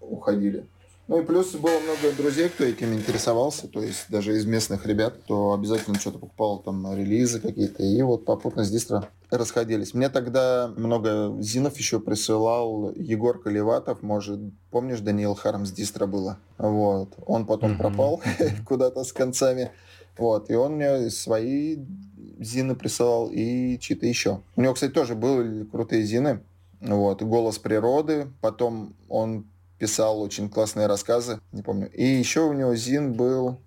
[0.10, 0.66] уходили.
[1.08, 5.14] Ну и плюс было много друзей, кто этим интересовался, то есть даже из местных ребят,
[5.24, 9.94] кто обязательно что-то покупал, там релизы какие-то, и вот попутно с дистро расходились.
[9.94, 14.40] Мне тогда много зинов еще присылал Егор Колеватов, может,
[14.72, 16.40] помнишь, Даниил Харм с дистро было?
[16.58, 17.14] Вот.
[17.28, 17.78] Он потом mm-hmm.
[17.78, 18.22] пропал
[18.66, 19.72] куда-то с концами.
[20.18, 20.50] Вот.
[20.50, 21.78] И он мне свои
[22.40, 24.42] зины присылал и чьи-то еще.
[24.56, 26.42] У него, кстати, тоже были крутые зины.
[26.82, 27.22] Вот.
[27.22, 28.28] «Голос природы».
[28.42, 29.46] Потом он
[29.78, 31.90] писал очень классные рассказы, не помню.
[31.92, 33.60] И еще у него Зин был,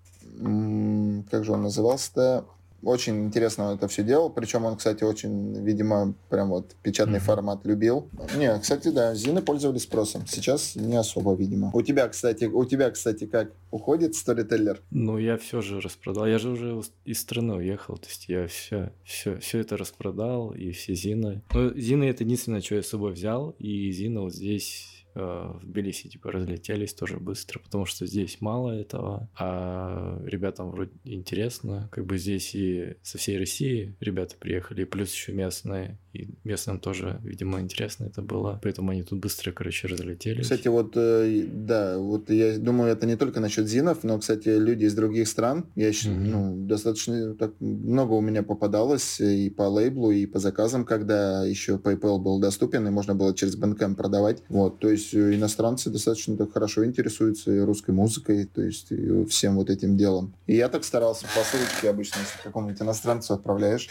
[1.30, 2.44] как же он назывался-то?
[2.82, 4.30] очень интересно это все делал.
[4.30, 7.22] Причем он, кстати, очень, видимо, прям вот печатный mm-hmm.
[7.22, 8.08] формат любил.
[8.36, 10.26] Не, кстати, да, Зины пользовались спросом.
[10.26, 11.70] Сейчас не особо, видимо.
[11.74, 14.82] У тебя, кстати, у тебя, кстати, как уходит сторителлер?
[14.90, 16.26] Ну, я все же распродал.
[16.26, 17.96] Я же уже из страны уехал.
[17.96, 21.42] То есть я все, все, все это распродал, и все Зины.
[21.52, 23.50] Ну, Зины это единственное, что я с собой взял.
[23.58, 28.70] И Зина вот здесь Э, в Тбилиси типа разлетелись тоже быстро, потому что здесь мало
[28.70, 35.12] этого, а ребятам вроде интересно, как бы здесь и со всей России ребята приехали, плюс
[35.12, 40.42] еще местные, и местным тоже, видимо, интересно это было, поэтому они тут быстро, короче, разлетелись.
[40.42, 44.84] Кстати, вот, э, да, вот я думаю, это не только насчет зинов, но, кстати, люди
[44.84, 46.30] из других стран, я еще, mm-hmm.
[46.30, 51.76] ну, достаточно так много у меня попадалось и по лейблу, и по заказам, когда еще
[51.76, 56.36] PayPal был доступен, и можно было через Bandcamp продавать, вот, то есть э, иностранцы достаточно
[56.36, 58.92] так хорошо интересуются и русской музыкой, то есть
[59.28, 60.34] всем вот этим делом.
[60.46, 63.88] И я так старался по ссылочке обычно, если какому-нибудь иностранцу отправляешь,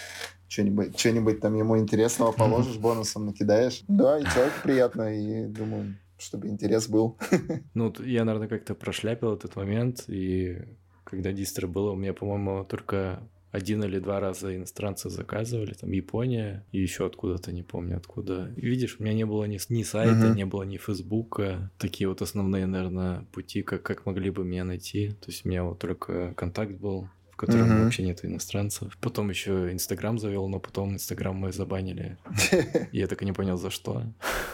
[0.48, 3.84] что-нибудь, что-нибудь там ему интересного положишь, бонусом накидаешь.
[3.88, 7.18] Да, и человек приятно, и думаю, чтобы интерес был.
[7.74, 10.60] Ну, я, наверное, как-то прошляпил этот момент, и
[11.04, 16.66] когда дистро было, у меня, по-моему, только один или два раза иностранцы заказывали, там Япония
[16.72, 18.54] и еще откуда-то, не помню откуда.
[18.58, 20.36] И видишь, у меня не было ни, ни сайта, uh-huh.
[20.36, 21.72] не было ни Фейсбука.
[21.78, 25.10] Такие вот основные, наверное, пути, как, как могли бы меня найти.
[25.10, 27.84] То есть у меня вот только контакт был в котором mm-hmm.
[27.84, 28.97] вообще нет иностранцев.
[29.00, 32.17] Потом еще Инстаграм завел, но потом Инстаграм мы забанили.
[32.91, 34.02] Я так и не понял, за что.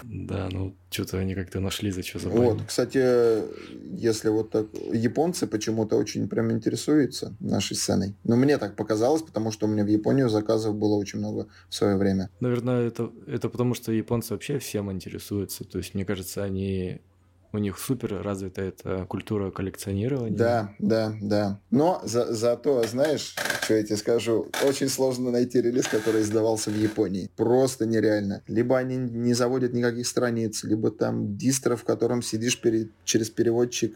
[0.04, 2.46] Да, ну, что-то они как-то нашли, за что забанили.
[2.46, 3.42] Вот, кстати,
[3.96, 4.66] если вот так...
[4.92, 8.16] Японцы почему-то очень прям интересуются нашей сценой.
[8.26, 11.76] Но мне так показалось, потому что у меня в Японию заказов было очень много в
[11.76, 12.32] свое время.
[12.42, 15.64] Наверное, это, это потому, что японцы вообще всем интересуются.
[15.64, 17.00] То есть, мне кажется, они
[17.54, 20.36] у них супер развита эта культура коллекционирования.
[20.36, 21.60] Да, да, да.
[21.70, 26.76] Но за, зато, знаешь, что я тебе скажу, очень сложно найти релиз, который издавался в
[26.76, 27.30] Японии.
[27.36, 28.42] Просто нереально.
[28.48, 33.96] Либо они не заводят никаких страниц, либо там дистро, в котором сидишь перед, через переводчик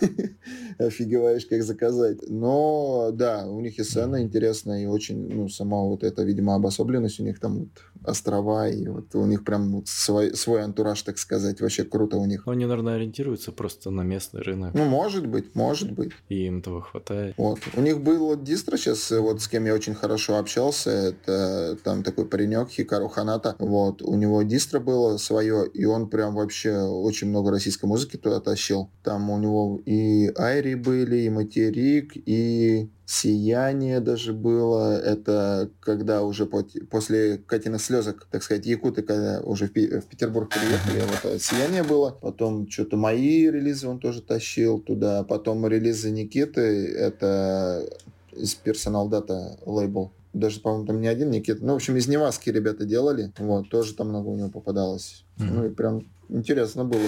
[0.78, 2.18] офигеваешь, как заказать.
[2.28, 7.20] Но да, у них и сцена интересная, и очень, ну, сама вот эта, видимо, обособленность
[7.20, 7.68] у них там вот
[8.04, 12.26] острова, и вот у них прям вот свой, свой антураж, так сказать, вообще круто у
[12.26, 12.46] них.
[12.46, 14.74] Они, наверное, ориентируются просто на местный рынок.
[14.74, 16.12] Ну, может быть, может быть.
[16.28, 17.34] И им этого хватает.
[17.36, 17.58] Вот.
[17.74, 22.02] У них был вот дистро сейчас, вот с кем я очень хорошо общался, это там
[22.02, 27.28] такой паренек Хикару Ханата, вот, у него дистро было свое, и он прям вообще очень
[27.28, 28.90] много российской музыки туда тащил.
[29.02, 35.00] Там у него и Айри были, и Материк, и Сияние даже было.
[35.00, 41.32] Это когда уже после Катиных слезок, так сказать, якуты, когда уже в, Петербург приехали, вот
[41.32, 42.10] э, Сияние было.
[42.10, 45.24] Потом что-то мои релизы он тоже тащил туда.
[45.24, 47.88] Потом релизы Никиты, это
[48.32, 51.64] из Personal Data лейбл даже, по-моему, там не один Никита.
[51.64, 53.32] Ну, в общем, из Неваски ребята делали.
[53.38, 55.24] Вот, тоже там много у него попадалось.
[55.38, 55.50] Mm-hmm.
[55.50, 57.02] Ну, и прям интересно было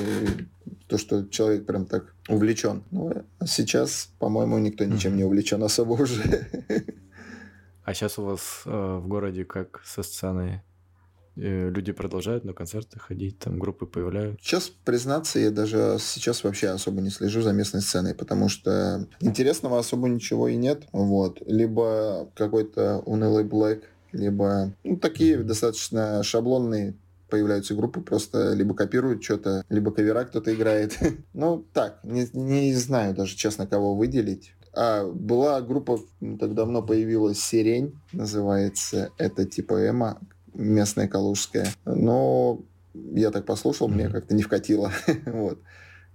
[0.86, 2.84] то, что человек прям так увлечен.
[2.90, 6.46] Ну, а сейчас, по-моему, никто ничем не увлечен особо уже.
[7.82, 10.60] А сейчас у вас э, в городе как со сценой?
[11.36, 14.44] Э, люди продолжают на концерты ходить, там группы появляются.
[14.44, 19.78] Сейчас, признаться, я даже сейчас вообще особо не слежу за местной сценой, потому что интересного
[19.78, 20.86] особо ничего и нет.
[20.92, 21.40] Вот.
[21.46, 26.94] Либо какой-то унылый Black, либо ну, такие достаточно шаблонные
[27.30, 30.98] появляются группы, просто либо копируют что-то, либо кавера кто-то играет.
[31.32, 34.54] ну, так, не, не знаю даже, честно, кого выделить.
[34.72, 35.98] А, была группа,
[36.38, 39.10] так давно появилась «Сирень», называется.
[39.18, 40.18] Это типа эмо,
[40.54, 41.68] местная калужская.
[41.84, 42.60] Но
[42.94, 43.94] я так послушал, mm-hmm.
[43.94, 44.92] мне как-то не вкатило.
[45.26, 45.60] вот.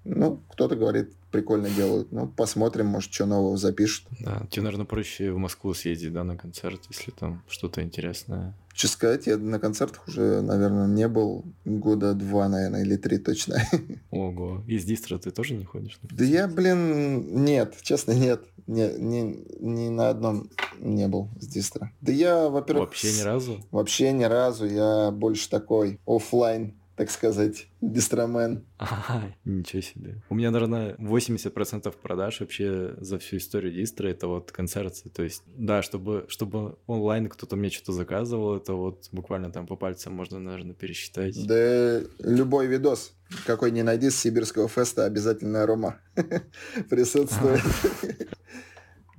[0.04, 2.12] Ну, кто-то говорит, прикольно делают.
[2.12, 4.06] Ну, посмотрим, может, что нового запишут.
[4.20, 8.54] Да, тебе, наверное, проще в Москву съездить, да, на концерт, если там что-то интересное.
[8.76, 13.56] Честно сказать, я на концертах уже, наверное, не был года два, наверное, или три точно.
[14.12, 14.66] Ого.
[14.68, 15.98] Из дистро ты тоже не ходишь?
[16.02, 18.42] Да я, блин, нет, честно, нет.
[18.68, 21.90] Не, не, ни на одном не был с дистро.
[22.02, 22.90] Да я, во-первых...
[22.90, 23.64] Вообще ни разу?
[23.72, 24.66] Вообще ни разу.
[24.66, 28.66] Я больше такой офлайн так сказать, дистромен.
[28.78, 30.22] Ага, ничего себе.
[30.30, 35.10] У меня, наверное, 80% продаж вообще за всю историю дистро— это вот концерты.
[35.10, 39.76] То есть, да, чтобы, чтобы онлайн кто-то мне что-то заказывал, это вот буквально там по
[39.76, 41.36] пальцам можно, наверное, пересчитать.
[41.46, 43.14] Да любой видос,
[43.46, 46.00] какой не найди с сибирского феста, обязательно арома
[46.90, 47.62] присутствует.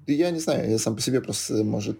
[0.06, 1.98] Я не знаю, я сам по себе просто, может,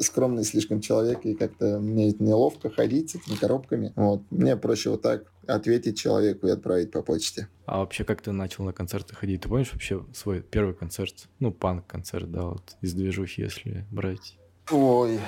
[0.00, 3.92] скромный слишком человек, и как-то мне неловко ходить с этими коробками.
[3.94, 4.22] Вот.
[4.30, 7.48] Мне проще вот так ответить человеку и отправить по почте.
[7.66, 9.42] А вообще, как ты начал на концерты ходить?
[9.42, 11.28] Ты помнишь вообще свой первый концерт?
[11.38, 14.36] Ну, панк-концерт, да, вот из движухи, если брать.
[14.72, 15.20] Ой,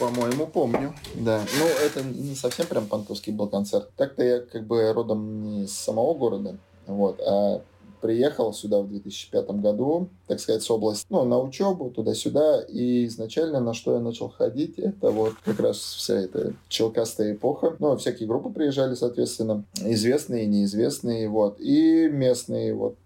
[0.00, 1.44] по-моему, помню, да.
[1.58, 3.90] Ну, это не совсем прям понтовский был концерт.
[3.96, 7.62] Так-то я как бы родом не из самого города, вот, а
[8.00, 13.60] приехал сюда в 2005 году, так сказать, с области, ну, на учебу, туда-сюда, и изначально
[13.60, 17.76] на что я начал ходить, это вот как раз вся эта челкастая эпоха.
[17.78, 22.96] Ну, всякие группы приезжали, соответственно, известные неизвестные, вот, и местные, вот,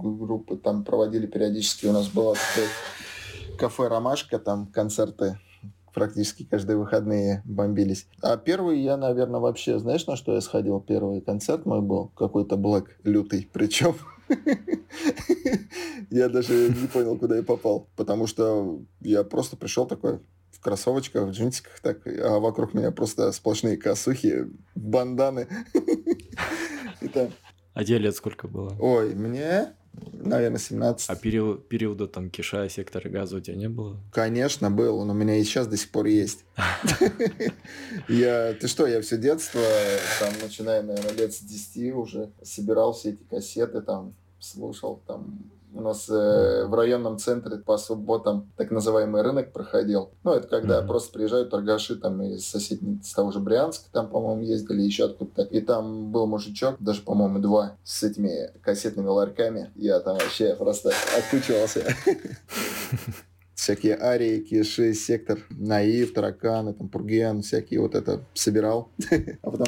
[0.00, 2.36] группы там проводили периодически, у нас было
[3.58, 5.38] кафе «Ромашка», там концерты
[5.94, 8.06] практически каждые выходные бомбились.
[8.20, 10.80] А первый я, наверное, вообще, знаешь, на что я сходил?
[10.80, 13.94] Первый концерт мой был, какой-то Блэк лютый, причем
[16.10, 21.28] я даже не понял, куда я попал, потому что я просто пришел такой в кроссовочках,
[21.28, 25.48] в джинсиках, так, а вокруг меня просто сплошные косухи, банданы.
[27.74, 28.76] А тебе лет сколько было?
[28.78, 29.74] Ой, мне
[30.12, 31.10] наверное, 17.
[31.10, 34.00] А период, периода там киша, сектора газа у тебя не было?
[34.12, 34.98] Конечно, был.
[34.98, 36.44] Он у меня и сейчас до сих пор есть.
[38.08, 39.60] Я, ты что, я все детство,
[40.20, 45.38] там, начиная, наверное, лет с 10 уже собирал все эти кассеты, там, слушал, там,
[45.74, 50.10] у нас э, в районном центре по субботам так называемый рынок проходил.
[50.22, 50.86] Ну, это когда mm-hmm.
[50.86, 55.42] просто приезжают торгаши там из соседней, с того же Брянска, там, по-моему, ездили еще откуда-то.
[55.42, 59.70] И там был мужичок, даже, по-моему, два с этими кассетными ларьками.
[59.74, 61.84] Я там вообще просто откучивался.
[63.54, 68.90] всякие арии, киши, сектор, наив, тараканы, там, пурген, всякие вот это собирал.
[69.42, 69.66] а потом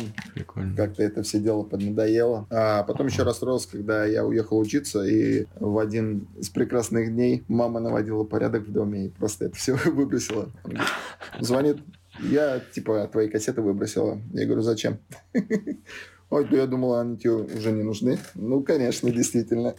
[0.76, 2.46] как-то это все дело поднадоело.
[2.50, 7.80] А потом еще расстроился, когда я уехал учиться, и в один из прекрасных дней мама
[7.80, 10.50] наводила порядок в доме и просто это все выбросила.
[11.40, 11.78] Звонит,
[12.20, 14.20] я, типа, твои кассеты выбросила.
[14.32, 14.98] Я говорю, зачем?
[16.30, 18.18] Ой, я думала, они тебе уже не нужны.
[18.34, 19.74] Ну, конечно, действительно.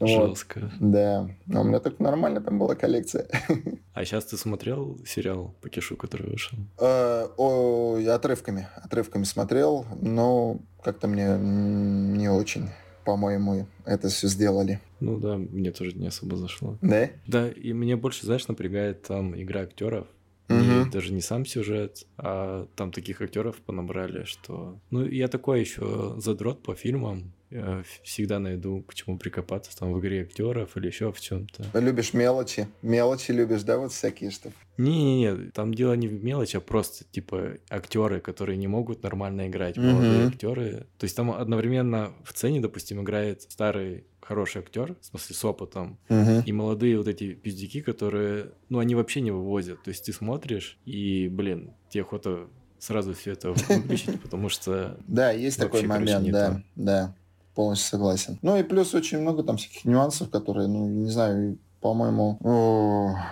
[0.00, 0.60] Жестко.
[0.60, 0.90] Вот.
[0.90, 1.30] Да.
[1.46, 3.28] Но у меня так нормально там была коллекция.
[3.94, 6.58] А сейчас ты смотрел сериал по Кишу, который вышел?
[6.80, 8.66] Э, о, отрывками.
[8.74, 12.70] Отрывками смотрел, но как-то мне не очень
[13.04, 14.80] по-моему, это все сделали.
[15.00, 16.78] Ну да, мне тоже не особо зашло.
[16.80, 17.10] Да?
[17.26, 20.06] Да, и мне больше, знаешь, напрягает там игра актеров.
[20.48, 20.58] Угу.
[20.58, 24.78] Не, даже не сам сюжет, а там таких актеров понабрали, что...
[24.90, 27.32] Ну, я такой еще задрот по фильмам.
[27.54, 31.66] Я всегда найду к чему прикопаться там в игре актеров или еще в чем-то.
[31.78, 32.66] Любишь мелочи?
[32.82, 34.50] Мелочи любишь, да, вот всякие что?
[34.76, 39.76] Не-не-не, там дело не в мелочи, а просто типа актеры, которые не могут нормально играть,
[39.76, 40.28] молодые угу.
[40.30, 40.86] актеры.
[40.98, 45.98] То есть там одновременно в сцене, допустим, играет старый хороший актер, в смысле с опытом,
[46.08, 46.44] uh-huh.
[46.44, 49.82] и молодые вот эти пиздюки, которые, ну, они вообще не вывозят.
[49.82, 54.98] То есть ты смотришь, и, блин, тебе охота сразу все это выключить, потому что...
[55.06, 57.14] Да, есть такой момент, да, да,
[57.54, 58.38] полностью согласен.
[58.42, 62.38] Ну и плюс очень много там всяких нюансов, которые, ну, не знаю, по-моему,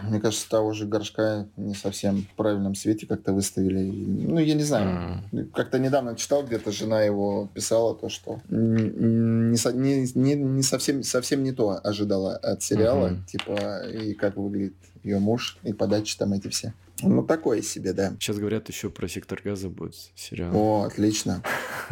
[0.03, 3.91] мне кажется, того же горшка не совсем в правильном свете как-то выставили.
[3.91, 5.23] Ну, я не знаю.
[5.33, 5.45] Mm.
[5.55, 11.43] Как-то недавно читал, где-то жена его писала то, что не, не, не, не совсем, совсем
[11.43, 13.13] не то ожидала от сериала.
[13.13, 13.27] Mm-hmm.
[13.27, 16.75] Типа, и как выглядит ее муж, и подачи там эти все.
[17.03, 18.11] Ну, такое себе, да.
[18.21, 20.55] Сейчас говорят, еще про сектор газа будет сериал.
[20.55, 21.43] О, отлично.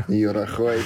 [0.08, 0.80] Юрахой.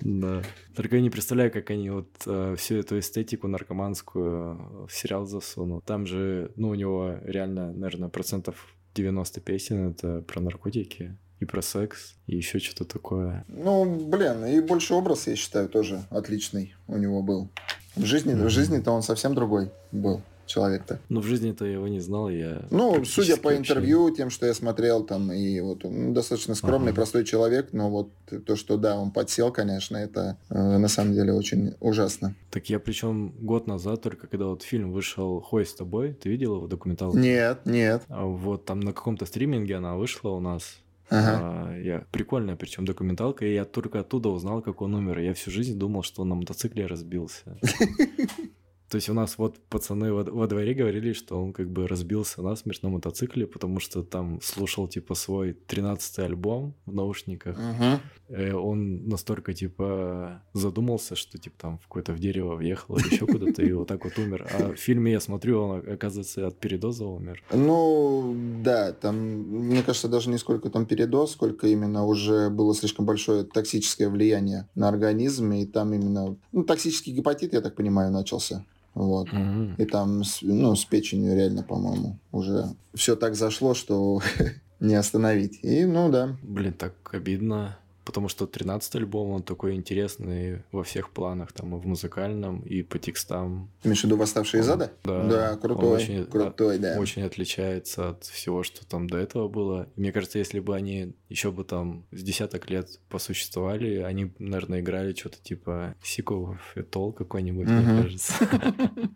[0.00, 0.42] Да.
[0.74, 5.84] Только я не представляю, как они вот э, всю эту эстетику наркоманскую в сериал засунут.
[5.84, 11.60] Там же, ну, у него реально, наверное, процентов 90 песен это про наркотики и про
[11.60, 13.44] секс, и еще что-то такое.
[13.48, 17.50] Ну, блин, и больше образ, я считаю, тоже отличный у него был.
[17.94, 18.46] В жизни, mm-hmm.
[18.46, 21.00] в жизни-то он совсем другой был человек-то.
[21.08, 22.62] Ну, в жизни-то я его не знал, я...
[22.70, 24.16] Ну, судя по интервью, вообще...
[24.16, 26.96] тем, что я смотрел там, и вот он достаточно скромный, ага.
[26.96, 28.10] простой человек, но вот
[28.46, 32.34] то, что, да, он подсел, конечно, это э, на самом деле очень ужасно.
[32.50, 36.56] Так я причем год назад, только когда вот фильм вышел «Хой с тобой», ты видел
[36.56, 37.18] его документалку?
[37.18, 38.02] Нет, нет.
[38.08, 40.78] А вот там на каком-то стриминге она вышла у нас,
[41.08, 41.38] Ага.
[41.40, 45.18] А, я прикольная, причем документалка, и я только оттуда узнал, как он умер.
[45.20, 47.56] Я всю жизнь думал, что он на мотоцикле разбился.
[48.88, 52.40] То есть у нас вот пацаны во, во дворе говорили, что он как бы разбился
[52.42, 57.58] насмерть на мотоцикле, потому что там слушал типа свой 13-й альбом в наушниках.
[57.58, 57.98] Uh-huh.
[58.28, 63.26] И он настолько типа задумался, что типа там в какое-то в дерево въехал или еще
[63.26, 64.46] куда-то и вот так вот умер.
[64.52, 67.42] А в фильме я смотрю, он оказывается от передоза умер.
[67.52, 73.04] Ну да, там мне кажется даже не сколько там передоз, сколько именно уже было слишком
[73.04, 78.64] большое токсическое влияние на организм и там именно ну токсический гепатит, я так понимаю, начался.
[78.96, 79.28] Вот.
[79.30, 79.74] Угу.
[79.76, 84.22] И там, ну, с печенью реально, по-моему, уже все так зашло, что
[84.80, 85.60] не остановить.
[85.62, 86.36] И, ну, да.
[86.42, 87.76] Блин, так обидно.
[88.06, 92.82] Потому что 13 альбом, он такой интересный во всех планах, там и в музыкальном, и
[92.82, 93.70] по текстам.
[93.84, 94.92] Имеешь в виду «Восставшие из ада»?
[95.04, 96.96] Да, Да, крутой, очень, крутой, да.
[96.98, 99.88] очень отличается от всего, что там до этого было.
[99.96, 105.12] Мне кажется, если бы они еще бы там с десяток лет посуществовали, они, наверное, играли
[105.12, 108.02] что-то типа Сиков Фетол какой-нибудь, мне Мгм.
[108.02, 108.34] кажется.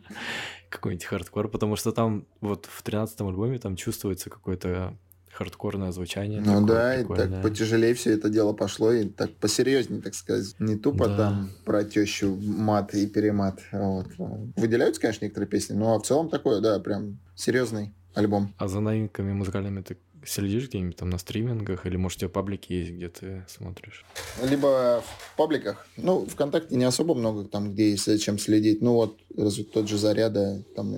[0.68, 4.96] Какой-нибудь хардкор, потому что там вот в 13 альбоме там чувствуется какое-то
[5.32, 6.40] хардкорное звучание.
[6.40, 7.28] Ну такое да, и прикольное.
[7.28, 10.54] так потяжелее все это дело пошло, и так посерьезнее, так сказать.
[10.58, 11.16] Не тупо Да.
[11.16, 13.60] там про тещу мат и перемат.
[13.72, 14.08] Вот.
[14.56, 18.52] Выделяются, конечно, некоторые песни, но в целом такое, да, прям серьезный альбом.
[18.58, 22.72] А за новинками музыкальными ты следишь где-нибудь там на стримингах, или, может, у тебя паблики
[22.72, 24.04] есть, где ты смотришь?
[24.42, 25.86] Либо в пабликах.
[25.96, 28.82] Ну, ВКонтакте не особо много там, где есть зачем следить.
[28.82, 30.94] Ну вот, разве тот же Заряда, там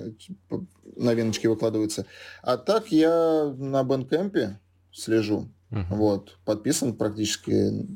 [0.49, 0.65] п-
[0.95, 2.05] новиночки выкладываются.
[2.41, 4.59] А так я на Бэнкэмпе
[4.91, 5.49] слежу.
[5.69, 5.95] Мгм.
[5.95, 7.87] Вот, подписан практически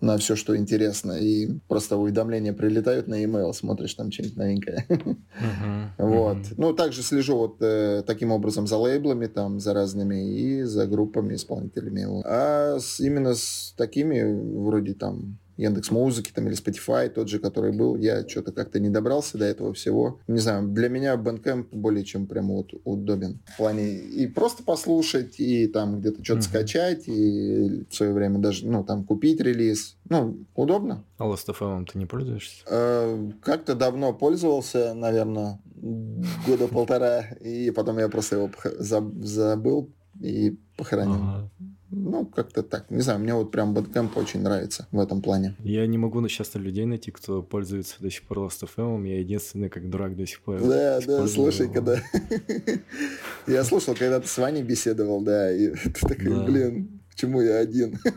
[0.00, 1.12] на все, что интересно.
[1.12, 4.86] И просто уведомления прилетают на e-mail, смотришь там что-нибудь новенькое.
[4.88, 5.92] Мгм.
[5.98, 6.36] Вот.
[6.36, 6.46] Мгм.
[6.56, 11.34] Ну, также слежу вот э, таким образом за лейблами, там, за разными, и за группами,
[11.34, 12.22] исполнителями.
[12.24, 14.22] А с- именно с такими,
[14.64, 18.88] вроде там, Яндекс Музыки там или Spotify, тот же, который был, я что-то как-то не
[18.90, 20.20] добрался до этого всего.
[20.28, 23.40] Не знаю, для меня Bandcamp более чем прям вот удобен.
[23.54, 26.42] В плане и просто послушать, и там где-то что-то Мгм.
[26.48, 29.96] скачать, и в свое время даже, ну, там, купить релиз.
[30.08, 31.04] Ну, удобно.
[31.18, 32.64] А Last.fm ты не пользуешься?
[32.70, 35.58] Э, Как-то давно пользовался, наверное,
[36.46, 39.90] года полтора, и потом я просто его забыл
[40.20, 41.20] и похоронил.
[41.22, 41.50] Ага.
[41.90, 42.90] Ну, как-то так.
[42.90, 45.56] Не знаю, мне вот прям Bandcamp очень нравится в этом плане.
[45.60, 49.06] Я не могу на- сейчас на людей найти, кто пользуется до сих пор Last.fm.
[49.08, 51.72] Я единственный, как дурак, до сих пор Да, да, слушай, его.
[51.74, 51.96] когда...
[53.46, 57.98] Я слушал, когда ты с Ваней беседовал, да, и ты такой, блин, почему я один?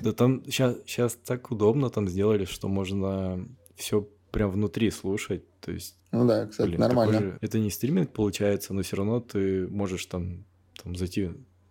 [0.00, 5.44] Да там сейчас, сейчас так удобно там сделали, что можно все прям внутри слушать.
[5.60, 7.18] То есть, Ну да, кстати, блин, нормально.
[7.20, 10.46] же- Это не стриминг получается, но все равно ты можешь там,
[10.82, 11.30] там зайти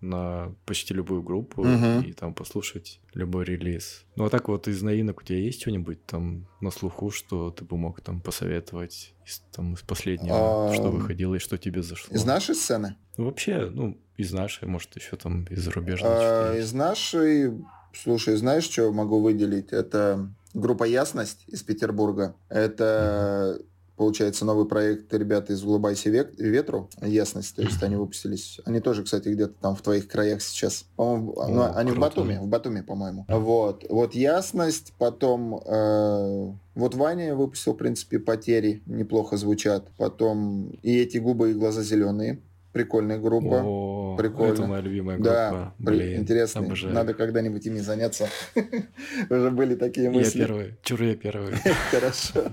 [0.10, 2.01] на почти любую группу Мгм.
[2.01, 4.06] и там послушать любой релиз.
[4.16, 7.66] Ну а так вот из новинок у тебя есть что-нибудь там на слуху, что ты
[7.66, 12.16] бы мог там посоветовать из, там, из последнего, что выходило и что тебе зашло?
[12.16, 12.95] Из нашей сцены?
[13.18, 16.10] Ну, вообще, ну, из нашей, может, еще там из зарубежной.
[16.12, 17.51] А, Из нашей,
[17.93, 19.72] слушай, знаешь, что могу выделить?
[19.72, 22.36] Это группа Ясность из Петербурга.
[22.49, 23.60] Это,
[23.96, 26.89] получается, новый проект ребята из Улыбайся век- ветру.
[27.02, 28.60] Ясность, то есть они выпустились.
[28.66, 30.86] Они тоже, кстати, где-то там в твоих краях сейчас.
[30.96, 32.10] По-моему, О, ну, они в круто.
[32.10, 33.26] Батуми, в Батуми, по-моему.
[33.28, 39.88] Вот, вот Ясность, потом э, вот Ваня выпустил, в принципе, потери, неплохо звучат.
[39.98, 42.41] Потом и эти губы и глаза зеленые.
[42.76, 43.61] Прикольная группа.
[43.63, 44.51] О, Прикольно.
[44.51, 45.73] Это моя любимая Да, группа.
[45.80, 46.59] блин, Блин, интересно.
[46.59, 46.93] обожаю.
[46.93, 48.28] Надо когда-нибудь ими заняться.
[49.30, 50.39] Уже были такие Я мысли.
[50.39, 50.76] первый.
[50.84, 51.53] Чур, я первый.
[51.91, 52.51] Хорошо.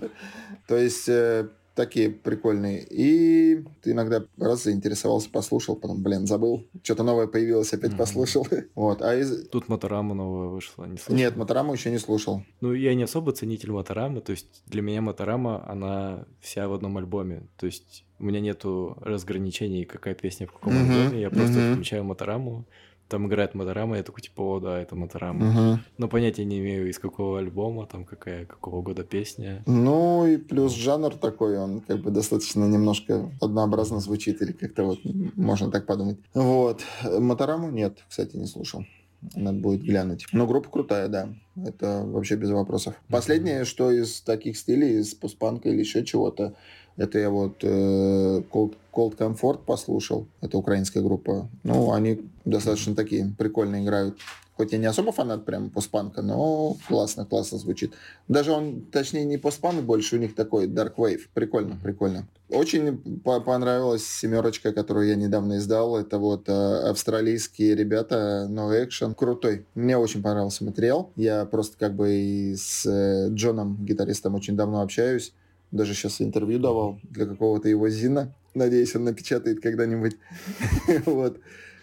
[0.68, 2.84] То есть э, такие прикольные.
[2.88, 6.66] И ты иногда раз заинтересовался, послушал, потом, блин, забыл.
[6.82, 7.98] Что-то новое появилось, опять Мгм.
[7.98, 8.46] послушал.
[8.74, 9.02] Вот.
[9.02, 9.48] А из...
[9.48, 10.84] Тут Моторама новая вышла.
[10.84, 11.14] Не слышал?
[11.16, 12.42] Нет, Мотораму еще не слушал.
[12.60, 14.20] Ну, я не особо ценитель Моторамы.
[14.20, 17.48] То есть для меня Моторама, она вся в одном альбоме.
[17.56, 21.20] То есть у меня нету разграничений, какая песня в каком Мгм, альбоме.
[21.20, 21.72] Я просто мгм.
[21.74, 22.66] включаю Мотораму.
[23.12, 25.44] Там играет Моторама, я такой, типа, о, да, это Моторама.
[25.44, 25.80] Мгм.
[25.98, 29.62] Но понятия не имею, из какого альбома, там какая, какого года песня.
[29.66, 35.00] Ну и плюс жанр такой, он как бы достаточно немножко однообразно звучит, или как-то вот
[35.36, 36.20] можно так подумать.
[36.32, 36.80] Вот.
[37.04, 38.86] Мотораму нет, кстати, не слушал.
[39.34, 40.26] Надо будет глянуть.
[40.32, 41.28] Но группа крутая, да.
[41.56, 42.94] Это вообще без вопросов.
[43.08, 46.54] Последнее, что из таких стилей, из постпанка или еще чего-то,
[46.96, 50.26] это я вот э, Cold, Cold Comfort послушал.
[50.40, 51.48] Это украинская группа.
[51.62, 54.18] Ну, они достаточно такие прикольно играют.
[54.56, 57.94] Хоть я не особо фанат прям постпанка, но классно, классно звучит.
[58.28, 61.22] Даже он, точнее, не постпанк больше, у них такой Dark Wave.
[61.32, 62.28] Прикольно, прикольно.
[62.50, 65.96] Очень по- понравилась семерочка, которую я недавно издал.
[65.96, 69.14] Это вот э, австралийские ребята, No Action.
[69.14, 69.64] Крутой.
[69.74, 71.10] Мне очень понравился материал.
[71.16, 75.32] Я просто как бы и с э, Джоном, гитаристом, очень давно общаюсь.
[75.70, 78.34] Даже сейчас интервью давал для какого-то его Зина.
[78.54, 80.16] Надеюсь, он напечатает когда-нибудь.
[81.06, 81.38] Вот.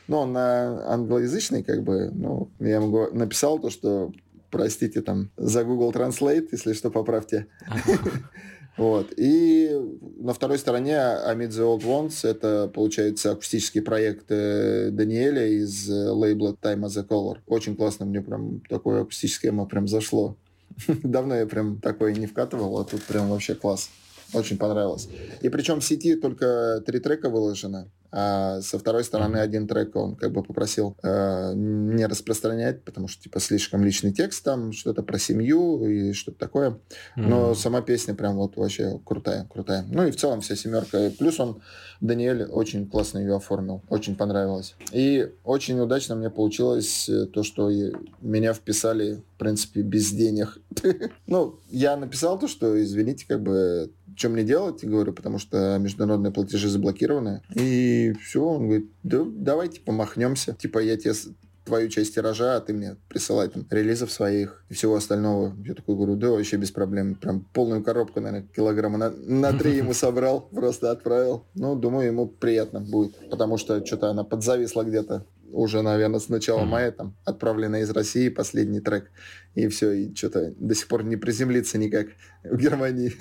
[0.07, 4.11] Но он на англоязычный, как бы, ну, я ему написал то, что
[4.49, 7.47] простите там за Google Translate, если что, поправьте.
[8.79, 9.13] Вот.
[9.17, 9.69] И
[10.19, 16.09] на второй стороне Amid the Old Ones это, получается, акустический проект э, Даниэля из э,
[16.09, 17.39] лейбла Time as a Color.
[17.45, 20.37] Очень классно, мне прям такое акустическое ему прям зашло.
[20.87, 23.89] Давно я прям такое не вкатывал, а тут прям вообще класс.
[24.33, 25.09] Очень понравилось.
[25.41, 27.89] И причем в сети только три трека выложено.
[28.11, 33.23] А со второй стороны один трек он как бы попросил э, не распространять, потому что
[33.23, 36.79] типа слишком личный текст там, что-то про семью и что-то такое.
[37.15, 37.55] Но mm-hmm.
[37.55, 39.85] сама песня прям вот вообще крутая, крутая.
[39.87, 41.11] Ну и в целом вся семерка.
[41.19, 41.61] Плюс он,
[42.01, 43.83] Даниэль, очень классно ее оформил.
[43.89, 44.75] Очень понравилось.
[44.91, 47.69] И очень удачно мне получилось э, то, что
[48.21, 50.59] меня вписали, в принципе, без денег.
[51.27, 56.31] Ну, я написал то, что, извините, как бы что мне делать, говорю, потому что международные
[56.31, 57.41] платежи заблокированы.
[57.53, 60.53] И все, он говорит, да давайте помахнемся.
[60.53, 61.13] Типа я тебе
[61.69, 65.55] твою часть тиража, а ты мне присылай там релизов своих и всего остального.
[65.63, 67.15] Я такой говорю, да, вообще без проблем.
[67.15, 71.45] Прям полную коробку, наверное, килограмма на, на три ему собрал, просто отправил.
[71.53, 76.65] Ну, думаю, ему приятно будет, потому что что-то она подзависла где-то уже, наверное, с начала
[76.65, 79.11] мая, там, отправленная из России, последний трек,
[79.55, 82.07] и все, и что-то до сих пор не приземлиться никак
[82.43, 83.13] в Германии.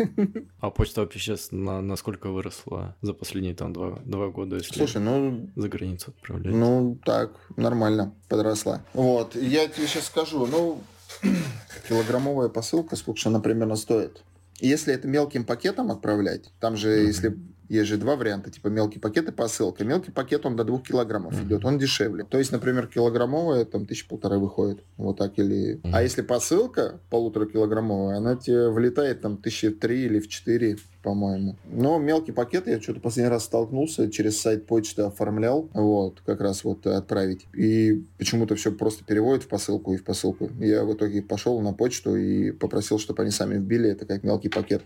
[0.61, 5.01] А почта вообще сейчас на, насколько выросла за последние там два, два года, если Слушай,
[5.01, 5.51] ну...
[5.57, 6.55] за границу отправлять?
[6.55, 8.85] Ну, так, нормально, подросла.
[8.93, 10.83] Вот, я тебе сейчас скажу, ну,
[11.89, 14.23] килограммовая посылка, сколько она примерно стоит?
[14.61, 17.07] Если это мелким пакетом отправлять, там же, mm-hmm.
[17.07, 19.85] если есть же два варианта, типа мелкий пакет и посылка.
[19.85, 21.47] Мелкий пакет, он до двух килограммов mm-hmm.
[21.47, 22.25] идет, он дешевле.
[22.25, 24.83] То есть, например, килограммовая, там, тысяча полторы выходит.
[24.97, 25.77] Вот так или...
[25.77, 25.91] Mm-hmm.
[25.93, 31.57] А если посылка полуторакилограммовая, она тебе влетает там тысячи три или в четыре по-моему.
[31.65, 36.65] Но мелкий пакет я что-то последний раз столкнулся, через сайт почты оформлял, вот, как раз
[36.65, 37.47] вот отправить.
[37.55, 40.51] И почему-то все просто переводит в посылку и в посылку.
[40.59, 44.49] Я в итоге пошел на почту и попросил, чтобы они сами вбили это как мелкий
[44.49, 44.83] пакет.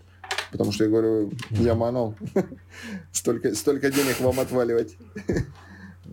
[0.50, 2.14] Потому что я говорю, я манул.
[3.12, 4.96] столько, столько денег вам отваливать.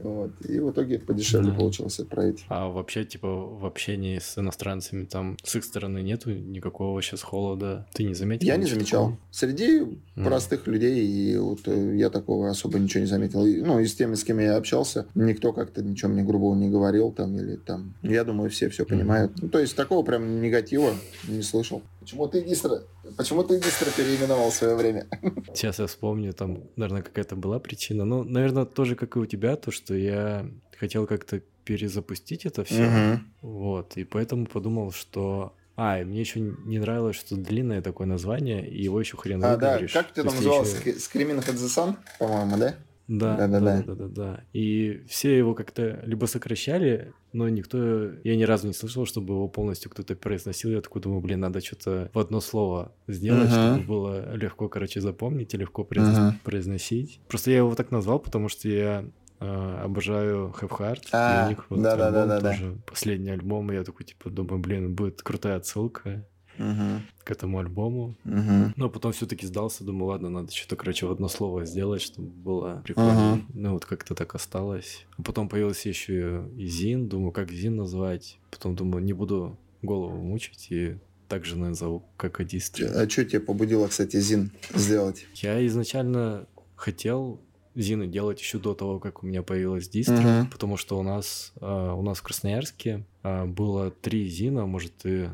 [0.02, 0.32] Вот.
[0.48, 1.58] И в итоге подешевле да.
[1.58, 2.46] получилось отправить.
[2.48, 7.86] А вообще, типа, в общении с иностранцами там с их стороны нету никакого сейчас холода?
[7.94, 8.48] Ты не заметил?
[8.48, 9.18] Я не замечал.
[9.32, 10.24] Среди mm.
[10.24, 13.46] простых людей и вот э, я такого особо ничего не заметил.
[13.46, 16.70] И, ну, и с теми, с кем я общался, никто как-то ничего мне грубого не
[16.70, 17.94] говорил там или там.
[18.02, 19.34] Я думаю, все все понимают.
[19.42, 20.94] Ну, то есть такого прям негатива
[21.28, 21.82] не слышал.
[22.10, 22.80] Почему ты Дистро,
[23.18, 25.06] почему ты Дистро переименовал в свое время?
[25.54, 28.04] Сейчас я вспомню, там, наверное, какая-то была причина.
[28.04, 30.50] Ну, наверное, тоже, как и у тебя, то, что я
[30.80, 32.88] хотел как-то перезапустить это все.
[32.88, 33.20] Угу.
[33.42, 38.68] Вот, и поэтому подумал, что а, и мне еще не нравилось, что длинное такое название,
[38.68, 40.78] и его еще хрен А, да, как ты там назывался?
[40.78, 40.98] Еще...
[40.98, 42.76] Screaming at the Sun, по-моему, да?
[43.10, 44.44] Да, да, да, да, да, да, да.
[44.54, 49.48] И все его как-то либо сокращали, но никто, я ни разу не слышал, чтобы его
[49.48, 50.70] полностью кто-то произносил.
[50.70, 53.74] Я такой думаю, блин, надо что-то в одно слово сделать, uh-huh.
[53.74, 56.34] чтобы было легко, короче, запомнить и легко uh-huh.
[56.44, 57.20] произносить.
[57.28, 59.06] Просто я его так назвал, потому что я
[59.42, 61.04] Uh, обожаю Have Heart.
[61.14, 62.82] А, и у них вот да, да, да, тоже да.
[62.86, 66.28] последний альбом, и я такой, типа, думаю, блин, будет крутая отсылка
[66.60, 67.00] uh-huh.
[67.24, 68.16] к этому альбому.
[68.26, 68.72] Uh-huh.
[68.76, 72.82] Но потом все-таки сдался, думаю, ладно, надо что-то, короче, в одно слово сделать, чтобы было
[72.84, 73.38] прикольно.
[73.38, 73.42] Uh-huh.
[73.54, 75.06] Ну, вот как-то так осталось.
[75.18, 78.40] А потом появился еще и Зин, думаю, как Зин назвать.
[78.52, 80.98] Потом думаю, не буду голову мучить и
[81.28, 82.82] также назову, как Адист.
[82.82, 85.28] А что тебя побудило, кстати, Зин сделать?
[85.36, 87.40] Я изначально хотел
[87.76, 90.52] Зины делать еще до того, как у меня появилась дистро, uh-huh.
[90.52, 95.30] потому что у нас, uh, у нас в Красноярске uh, было три Зина, может, ты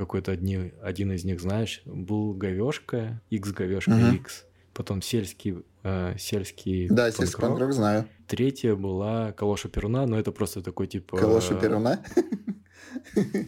[0.00, 4.16] какой-то одни, один из них знаешь, был говешка, X говешка угу.
[4.16, 8.08] X, потом сельский, э, сельский Да, сельский панк знаю.
[8.26, 11.18] Третья была Калоша Перуна, но это просто такой типа...
[11.18, 12.02] Калоша Перуна?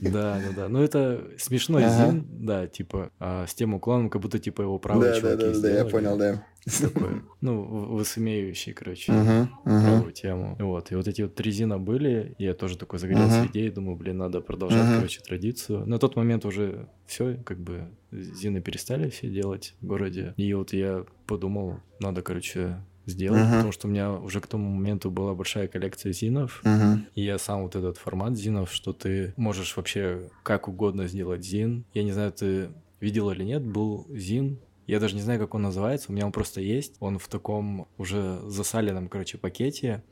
[0.01, 0.69] Да, да, да.
[0.69, 2.11] Ну, это смешной ага.
[2.11, 5.53] зин, да, типа, а, с тем уклоном, как будто, типа, его правые да, чуваки Да,
[5.53, 6.45] да, да, я понял, да.
[6.81, 7.63] Такой, ну,
[7.97, 9.85] высмеивающий, короче, uh-huh, uh-huh.
[9.85, 10.57] правую тему.
[10.61, 13.51] Вот, и вот эти вот три зина были, я тоже такой загорелся uh-huh.
[13.51, 14.97] идеей, думаю, блин, надо продолжать, uh-huh.
[14.97, 15.85] короче, традицию.
[15.87, 20.35] На тот момент уже все, как бы, зины перестали все делать в городе.
[20.37, 22.77] И вот я подумал, надо, короче,
[23.07, 23.51] сделать, uh-huh.
[23.51, 27.01] потому что у меня уже к тому моменту была большая коллекция зинов, uh-huh.
[27.15, 31.85] и я сам вот этот формат зинов, что ты можешь вообще как угодно сделать зин.
[31.95, 35.63] Я не знаю, ты видел или нет, был зин, я даже не знаю, как он
[35.63, 40.03] называется, у меня он просто есть, он в таком уже засаленном, короче, пакете,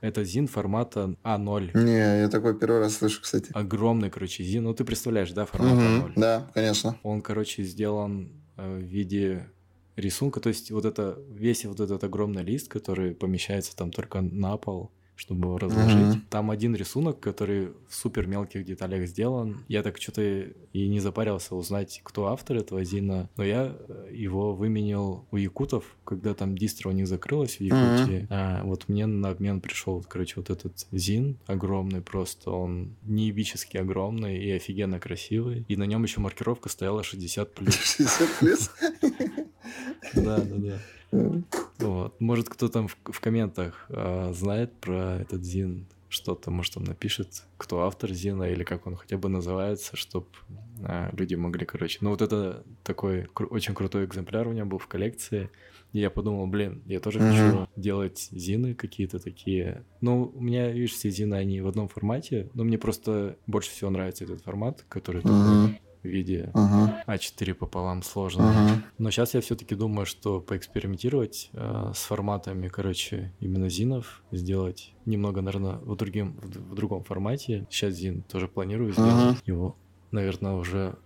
[0.00, 1.70] это зин формата А0.
[1.74, 3.50] Не, я такой первый раз слышу, кстати.
[3.54, 4.64] Огромный, короче, зин.
[4.64, 6.12] Ну, ты представляешь, да, формат угу, А0?
[6.16, 6.98] Да, конечно.
[7.02, 9.48] Он, короче, сделан э, в виде
[9.96, 14.56] рисунка, то есть вот это весь вот этот огромный лист, который помещается там только на
[14.56, 16.16] пол, чтобы его разложить.
[16.16, 16.20] Uh-huh.
[16.28, 19.64] Там один рисунок, который в супер мелких деталях сделан.
[19.66, 24.54] Я так что-то и не запарился узнать, кто автор этого зина, но я э, его
[24.54, 28.22] выменил у якутов, когда там дистро у них закрылось в Якутии.
[28.22, 28.26] Uh-huh.
[28.28, 34.38] А, вот мне на обмен пришел, короче, вот этот зин огромный просто, он неебически огромный
[34.38, 35.64] и офигенно красивый.
[35.68, 37.74] И на нем еще маркировка стояла 60 плюс.
[37.96, 38.70] 60 плюс?
[40.14, 40.78] Да, да, да.
[41.78, 42.20] Вот.
[42.20, 47.44] Может, кто там в, в комментах а, знает про этот Зин что-то, может, он напишет,
[47.58, 50.26] кто автор Зина или как он хотя бы называется, чтобы
[50.84, 51.98] а, люди могли, короче.
[52.00, 55.50] Ну, вот это такой кру- очень крутой экземпляр у меня был в коллекции.
[55.92, 57.50] И я подумал, блин, я тоже mm-hmm.
[57.50, 59.84] хочу делать Зины какие-то такие.
[60.00, 63.90] Ну, у меня, видишь, все Зины, они в одном формате, но мне просто больше всего
[63.90, 65.66] нравится этот формат, который mm-hmm.
[65.66, 67.04] такой в виде uh-huh.
[67.06, 68.42] А4 пополам сложно.
[68.42, 68.82] Uh-huh.
[68.98, 75.40] Но сейчас я все-таки думаю, что поэкспериментировать э, с форматами, короче, именно зинов, сделать немного,
[75.40, 77.66] наверное, в, другим, в, в другом формате.
[77.70, 79.42] Сейчас зин тоже планирую сделать uh-huh.
[79.46, 79.76] его,
[80.10, 80.96] наверное, уже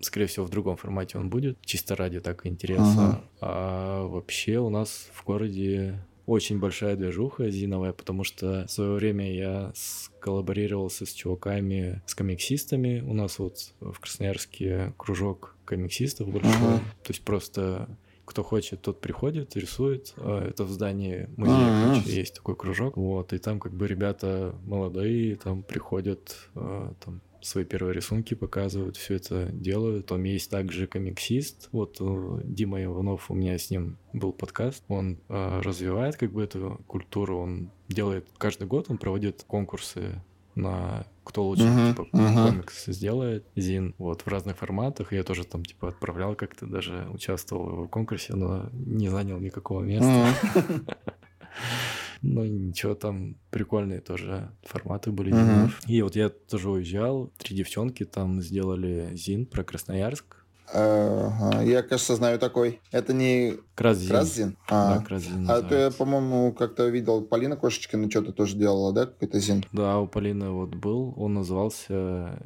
[0.00, 2.82] скорее всего, в другом формате он будет, чисто ради так интереса.
[2.82, 3.24] Uh-huh.
[3.40, 9.34] А вообще у нас в городе очень большая движуха зиновая, потому что в свое время
[9.34, 13.00] я сколлаборировался с чуваками, с комиксистами.
[13.00, 16.50] У нас вот в Красноярске кружок комиксистов большой.
[16.52, 16.80] Uh-huh.
[17.02, 17.88] То есть просто
[18.26, 20.12] кто хочет, тот приходит, рисует.
[20.18, 22.10] А, это в здании музея, uh-huh.
[22.10, 22.98] есть такой кружок.
[22.98, 28.96] Вот, и там как бы ребята молодые, там приходят, а, там свои первые рисунки показывают,
[28.96, 30.06] все это делают.
[30.06, 31.68] Там есть также комиксист.
[31.72, 34.84] Вот э, Дима Иванов, у меня с ним был подкаст.
[34.88, 37.38] Он э, развивает как бы эту культуру.
[37.38, 40.22] Он делает каждый год, он проводит конкурсы
[40.54, 42.48] на кто лучше uh-huh, типа, uh-huh.
[42.48, 45.12] комикс сделает, Зин, вот, в разных форматах.
[45.12, 50.34] Я тоже там, типа, отправлял как-то, даже участвовал в конкурсе, но не занял никакого места.
[50.54, 50.96] Uh-huh.
[52.22, 55.32] Ну, ничего, там прикольные тоже форматы были.
[55.32, 55.70] Uh-huh.
[55.86, 60.38] И вот я тоже уезжал, три девчонки там сделали ЗИН про Красноярск.
[60.72, 62.80] Ага, я, кажется, знаю такой.
[62.90, 64.08] Это не Краззин.
[64.08, 64.56] Краззин?
[64.68, 64.98] А.
[64.98, 69.64] Да, Краззин А ты, по-моему, как-то видел Полина Кошечкина что-то тоже делала, да, какой-то зин?
[69.72, 72.38] Да, у Полины вот был, он назывался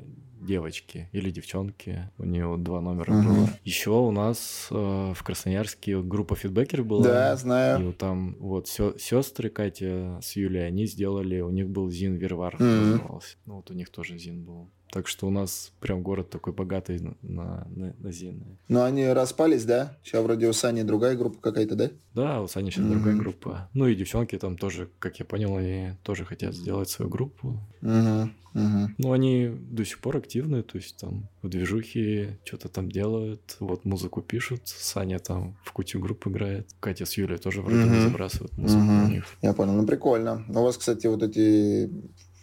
[0.45, 2.11] девочки или девчонки.
[2.19, 3.29] У нее два номера угу.
[3.29, 3.49] было.
[3.65, 7.05] Еще у нас э, в Красноярске группа фидбэкер была.
[7.05, 7.91] Да, знаю.
[7.91, 12.65] И там вот сестры Катя с Юлей, они сделали, у них был Зин Вервар угу.
[12.65, 13.37] назывался.
[13.47, 14.71] Ну вот у них тоже Зин был.
[14.93, 17.67] Так что у нас прям город такой богатый на, на,
[17.99, 18.59] на, Зины.
[18.69, 19.97] Но они распались, да?
[20.05, 21.91] Сейчас вроде у Сани другая группа какая-то, да?
[22.15, 22.91] Да, у Сани сейчас mm-hmm.
[22.91, 23.71] другая группа.
[23.73, 27.59] Ну и девчонки там тоже, как я понял, они тоже хотят сделать свою группу.
[27.81, 28.29] Mm-hmm.
[28.53, 28.87] Mm-hmm.
[28.99, 33.87] Ну, они до сих пор активны, то есть там в движухе что-то там делают, вот
[33.87, 38.03] музыку пишут, Саня там в кучу групп играет, Катя с Юлей тоже вроде mm-hmm.
[38.03, 39.05] забрасывают музыку mm-hmm.
[39.05, 39.25] у них.
[39.41, 40.45] Я понял, ну прикольно.
[40.51, 41.91] У вас, кстати, вот эти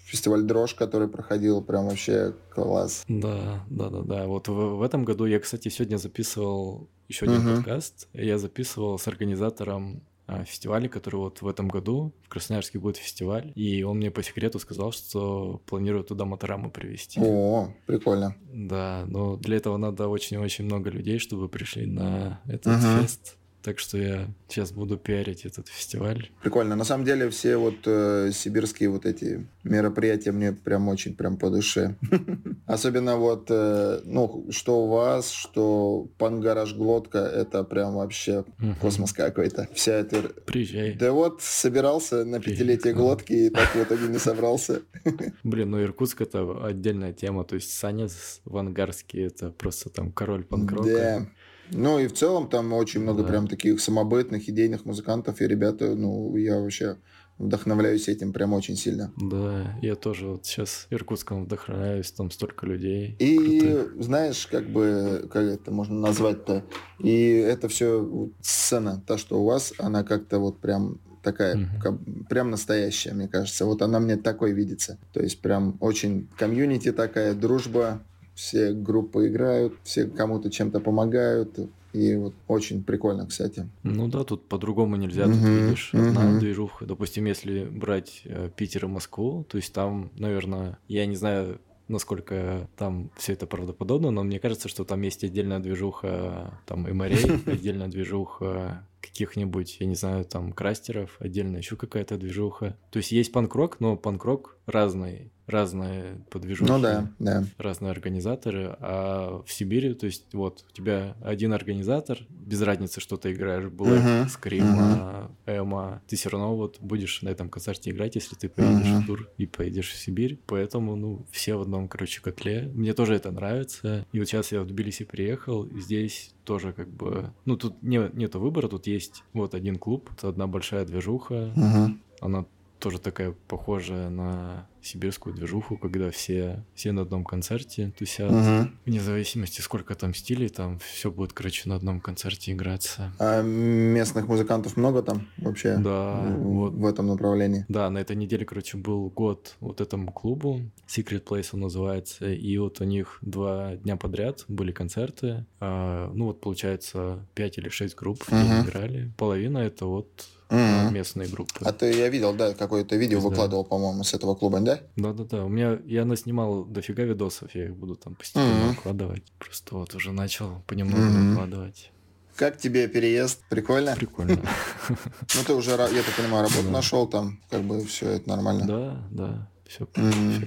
[0.09, 3.03] фестиваль Дрожь, который проходил, прям вообще класс.
[3.07, 4.27] Да, да, да, да.
[4.27, 7.55] Вот в, в этом году я, кстати, сегодня записывал еще один uh-huh.
[7.57, 8.07] подкаст.
[8.13, 13.51] Я записывал с организатором а, фестиваля, который вот в этом году в Красноярске будет фестиваль,
[13.55, 17.19] и он мне по секрету сказал, что планирует туда Мотораму привезти.
[17.19, 18.35] О, прикольно.
[18.53, 23.01] Да, но для этого надо очень-очень много людей, чтобы пришли на этот uh-huh.
[23.01, 23.38] фест.
[23.61, 26.29] Так что я сейчас буду пиарить этот фестиваль.
[26.41, 26.75] Прикольно.
[26.75, 31.49] На самом деле все вот э, сибирские вот эти мероприятия мне прям очень прям по
[31.49, 31.95] душе.
[32.65, 38.45] Особенно вот, э, ну, что у вас, что Пангараж Глотка, это прям вообще
[38.79, 39.67] космос какой-то.
[39.73, 40.21] Вся эта...
[40.45, 40.93] Приезжай.
[40.93, 44.83] Да вот, собирался на пятилетие Глотки и так в итоге не собрался.
[45.43, 47.43] Блин, ну Иркутск это отдельная тема.
[47.43, 48.07] То есть Саня
[48.45, 50.89] Вангарский это просто там король панкрока.
[50.89, 51.27] Да.
[51.71, 53.29] Ну и в целом там очень много да.
[53.29, 56.97] прям таких самобытных, идейных музыкантов, и ребята, ну, я вообще
[57.37, 59.11] вдохновляюсь этим прям очень сильно.
[59.17, 63.15] Да, я тоже вот сейчас Иркутском вдохновляюсь, там столько людей.
[63.17, 64.03] И крутых.
[64.03, 66.63] знаешь, как бы, как это можно назвать-то,
[66.99, 71.81] и это все вот, сцена, та, что у вас, она как-то вот прям такая, угу.
[71.81, 71.93] как,
[72.29, 73.65] прям настоящая, мне кажется.
[73.65, 74.97] Вот она мне такой видится.
[75.13, 78.01] То есть прям очень комьюнити такая, дружба,
[78.39, 81.59] все группы играют, все кому-то чем-то помогают.
[81.91, 83.67] И вот очень прикольно, кстати.
[83.83, 85.25] Ну да, тут по-другому нельзя.
[85.25, 86.85] Тут uh-huh, видишь, одна движуха.
[86.85, 91.59] Допустим, если брать э, Питер и Москву, то есть там, наверное, я не знаю,
[91.89, 96.93] насколько там все это правдоподобно, но мне кажется, что там есть отдельная движуха там и
[96.93, 102.77] морей, отдельная движуха каких-нибудь, я не знаю, там крастеров, отдельно еще какая-то движуха.
[102.91, 107.43] То есть есть панкрок, но панкрок разный разные подвижухи, ну, да, да.
[107.57, 113.17] разные организаторы, а в Сибири, то есть вот у тебя один организатор, без разницы, что
[113.17, 115.31] ты играешь, Black, uh-huh, Scream, uh-huh.
[115.47, 119.01] Эма, ты все равно вот будешь на этом концерте играть, если ты поедешь uh-huh.
[119.01, 122.69] в тур и поедешь в Сибирь, поэтому, ну, все в одном, короче, котле.
[122.73, 126.89] Мне тоже это нравится, и вот сейчас я в Тбилиси приехал, и здесь тоже как
[126.89, 131.53] бы, ну, тут не, нету выбора, тут есть вот один клуб, это одна большая движуха,
[131.55, 131.97] uh-huh.
[132.21, 132.45] она
[132.79, 138.31] тоже такая похожая на сибирскую движуху, когда все, все на одном концерте тусят.
[138.31, 138.79] Мгм.
[138.85, 143.11] Вне зависимости, сколько там стилей, там все будет, короче, на одном концерте играться.
[143.19, 146.73] А местных музыкантов много там вообще Да, в, вот.
[146.73, 147.65] в этом направлении?
[147.67, 150.61] Да, на этой неделе, короче, был год вот этому клубу.
[150.87, 152.31] Secret Place он называется.
[152.31, 155.45] И вот у них два дня подряд были концерты.
[155.59, 158.61] А, ну вот, получается, пять или шесть групп Мгм.
[158.61, 159.11] играли.
[159.17, 161.63] Половина это вот А, местные группы.
[161.63, 163.27] А ты, я видел, да, какое-то видео Да.
[163.29, 164.79] выкладывал, по-моему, с этого клуба, да?
[164.95, 168.69] Да-да-да, у меня, я наснимал дофига видосов, я их буду там постепенно Мгм.
[168.69, 169.23] выкладывать.
[169.37, 171.29] Просто вот уже начал понемногу Мгм.
[171.29, 171.91] выкладывать.
[172.35, 173.41] Как тебе переезд?
[173.49, 173.95] Прикольно?
[173.95, 174.41] Прикольно.
[175.35, 178.65] Ну, ты уже, я так понимаю, работу нашел там, как бы все это нормально.
[178.65, 179.85] Да, да, все,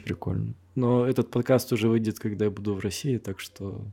[0.05, 0.55] прикольно.
[0.75, 3.85] Но этот подкаст уже выйдет, когда я буду в России, так что.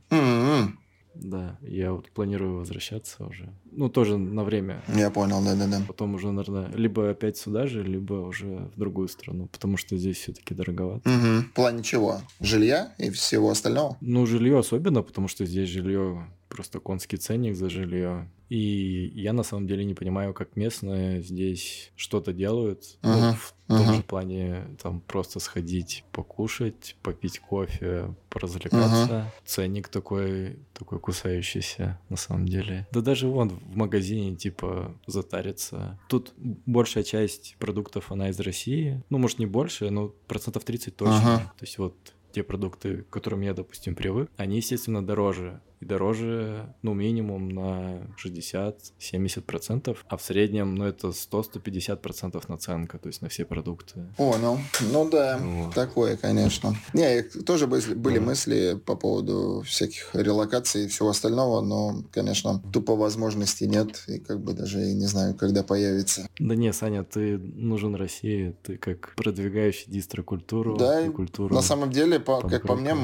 [1.14, 3.52] Да, я вот планирую возвращаться уже.
[3.72, 4.82] Ну, тоже на время.
[4.94, 5.82] Я понял, да-да-да.
[5.86, 10.18] Потом уже, наверное, либо опять сюда же, либо уже в другую страну, потому что здесь
[10.18, 11.08] все-таки дороговато.
[11.08, 11.42] Мгм.
[11.42, 12.20] В плане чего?
[12.40, 13.96] Жилья и всего остального?
[14.00, 18.28] Ну, жилье особенно, потому что здесь жилье просто конский ценник за жилье.
[18.50, 22.98] И я на самом деле не понимаю, как местные здесь что-то делают.
[23.02, 23.94] Ну, Ага, в том ага.
[23.94, 29.32] же плане там просто сходить покушать, попить кофе, поразвлекаться.
[29.46, 32.88] Ценник такой, такой кусающийся на самом деле.
[32.90, 36.00] Да даже вон в магазине типа затариться.
[36.08, 39.00] Тут большая часть продуктов, она из России.
[39.10, 41.34] Ну, может, не больше, но процентов 30 точно.
[41.34, 41.52] Ага.
[41.56, 41.94] То есть вот
[42.32, 45.60] те продукты, к которым я, допустим, привык, они, естественно, дороже.
[45.80, 53.22] И дороже, ну, минимум на 60-70%, а в среднем, ну, это 100-150% наценка, то есть
[53.22, 54.06] на все продукты.
[54.18, 54.58] Понял.
[54.92, 55.74] Ну да, Вот.
[55.74, 56.74] такое, конечно.
[56.92, 58.24] Не, тоже были, были Да.
[58.26, 64.40] мысли по поводу всяких релокаций и всего остального, но, конечно, тупо возможностей нет, и как
[64.40, 66.28] бы даже и не знаю, когда появится.
[66.38, 71.54] Да не, Саня, ты нужен России, ты как продвигающий дистрокультуру Да, и культуру.
[71.54, 72.94] На самом деле, по- как по мне,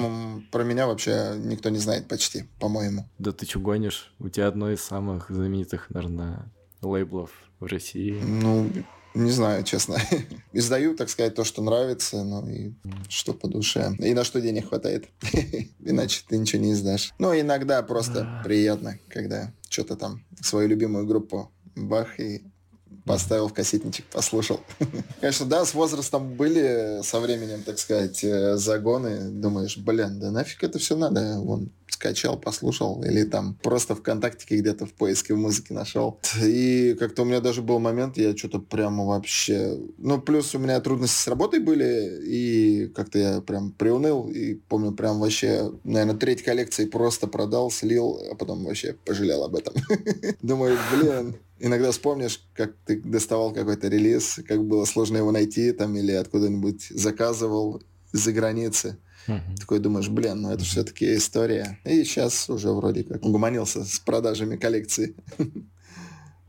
[0.52, 3.08] про меня вообще никто не знает почти, по-моему.
[3.20, 4.12] Да ты чё гонишь?
[4.18, 6.52] У тебя одно из самых знаменитых, наверное,
[6.82, 8.20] лейблов в России.
[8.20, 8.68] Ну,
[9.14, 9.98] не знаю, честно.
[10.52, 12.72] Издаю, так сказать, то, что нравится, ну и
[13.08, 13.94] что по душе.
[14.00, 15.06] И на что денег хватает.
[15.78, 17.14] Иначе ты ничего не издашь.
[17.20, 22.42] Ну, иногда просто приятно, когда что-то там, свою любимую группу бах и
[23.06, 24.60] поставил в кассетничек, послушал.
[25.20, 29.30] Конечно, да, с возрастом были со временем, так сказать, э, загоны.
[29.30, 31.38] Думаешь, блин, да нафиг это все надо?
[31.38, 33.02] Вон, скачал, послушал.
[33.04, 36.20] Или там просто ВКонтакте где-то в поиске в музыке нашел.
[36.42, 39.78] И как-то у меня даже был момент, я что-то прямо вообще...
[39.98, 44.28] Ну, плюс у меня трудности с работой были, и как-то я прям приуныл.
[44.28, 49.56] И помню, прям вообще, наверное, треть коллекции просто продал, слил, а потом вообще пожалел об
[49.56, 49.74] этом.
[50.42, 55.96] Думаю, блин, Иногда вспомнишь, как ты доставал какой-то релиз, как было сложно его найти там
[55.96, 57.82] или откуда-нибудь заказывал
[58.12, 58.98] из-за границы.
[59.26, 59.56] Мгм.
[59.56, 61.78] Такой думаешь, блин, ну это все-таки история.
[61.84, 65.14] И сейчас уже вроде как угомонился с продажами коллекции.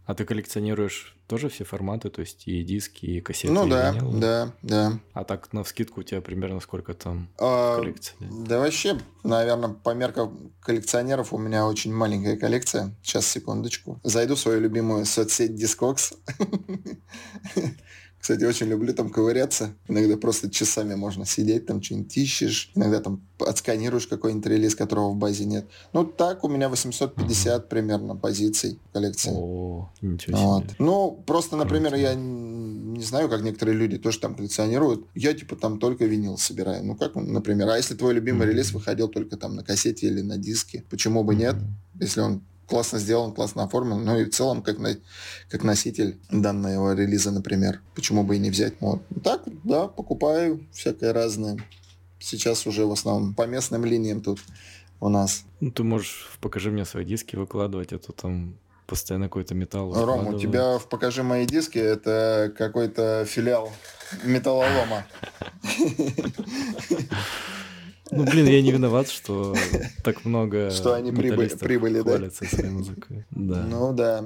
[0.05, 3.91] А ты коллекционируешь тоже все форматы, то есть и диски, и кассеты, ну и да,
[3.91, 4.19] винилы?
[4.21, 4.99] да, да.
[5.11, 8.15] А так на вскидку у тебя примерно сколько там А, коллекции?
[8.21, 12.95] да вообще, наверное, по меркам коллекционеров у меня очень маленькая коллекция.
[13.03, 13.99] Сейчас, секундочку.
[14.05, 16.15] Зайду в свою любимую соцсеть Discogs.
[18.27, 19.73] Кстати, очень люблю там ковыряться.
[19.87, 22.71] Иногда просто часами можно сидеть, там что-нибудь ищешь.
[22.75, 25.65] Иногда там отсканируешь какой-нибудь релиз, которого в базе нет.
[25.93, 29.31] Ну, так у меня 850 примерно позиций в коллекции.
[29.33, 30.63] О, ничего Вот.
[30.65, 30.75] себе.
[30.77, 32.01] Ну, просто, например, Круто.
[32.01, 35.05] я не знаю, как некоторые люди тоже там коллекционируют.
[35.15, 36.83] Я, типа, там только винил собираю.
[36.83, 38.49] Ну, как, например, а если твой любимый Мгм.
[38.49, 41.55] релиз выходил только там на кассете или на диске, почему бы нет?
[41.97, 44.97] Если он классно сделан, классно оформлен, ну и в целом как, на,
[45.49, 47.81] как носитель данного релиза, например.
[47.95, 48.81] Почему бы и не взять?
[48.81, 51.57] Ну, Так, да, покупаю всякое разное.
[52.19, 54.39] Сейчас уже в основном по местным линиям тут
[54.99, 55.43] у нас.
[55.59, 58.57] Ну, ты можешь в покажи мне свои диски выкладывать, а то там
[58.87, 59.93] постоянно какой-то металл.
[59.93, 63.71] Ром, у тебя в «Покажи мои диски» это какой-то филиал
[64.23, 65.05] металлолома.
[68.11, 69.55] Ну, блин, я не виноват, что
[70.03, 72.29] так много Что они прибыли- прибыли, да?
[72.31, 73.25] своей музыкой.
[73.31, 73.65] Да.
[73.69, 74.23] Ну да.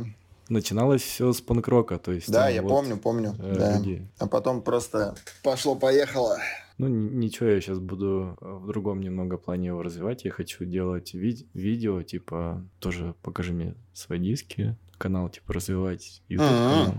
[0.49, 2.29] Начиналось все с панк-рока, то есть...
[2.29, 3.35] Да, там я вот, помню, помню.
[3.39, 3.77] э, да.
[3.77, 4.05] люди.
[4.19, 6.39] А потом просто пошло-поехало.
[6.77, 10.25] Ну, ничего, я сейчас буду э, в другом немного плане его развивать.
[10.25, 16.47] Я хочу делать ви- видео, типа, тоже покажи мне свои диски, канал, типа, развивать YouTube
[16.49, 16.93] канал.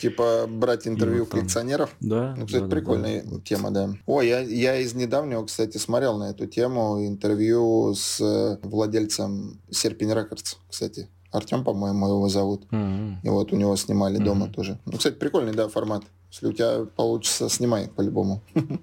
[0.00, 1.94] Типа брать интервью там- коллекционеров.
[2.00, 2.34] Да.
[2.36, 3.40] Ну, кстати, да, прикольная да.
[3.40, 3.90] Тема, да.
[4.06, 10.12] Ой, я, я из недавнего, кстати, смотрел на эту тему интервью с э, владельцем Серпень
[10.12, 11.08] Рекордс, кстати.
[11.30, 12.70] Артем, по-моему, его зовут.
[12.70, 13.20] Мгм.
[13.22, 14.52] И вот у него снимали дома Мгм.
[14.54, 14.78] тоже.
[14.84, 16.02] Ну, кстати, прикольный, да, формат.
[16.30, 18.42] Если у тебя получится, снимай по-любому.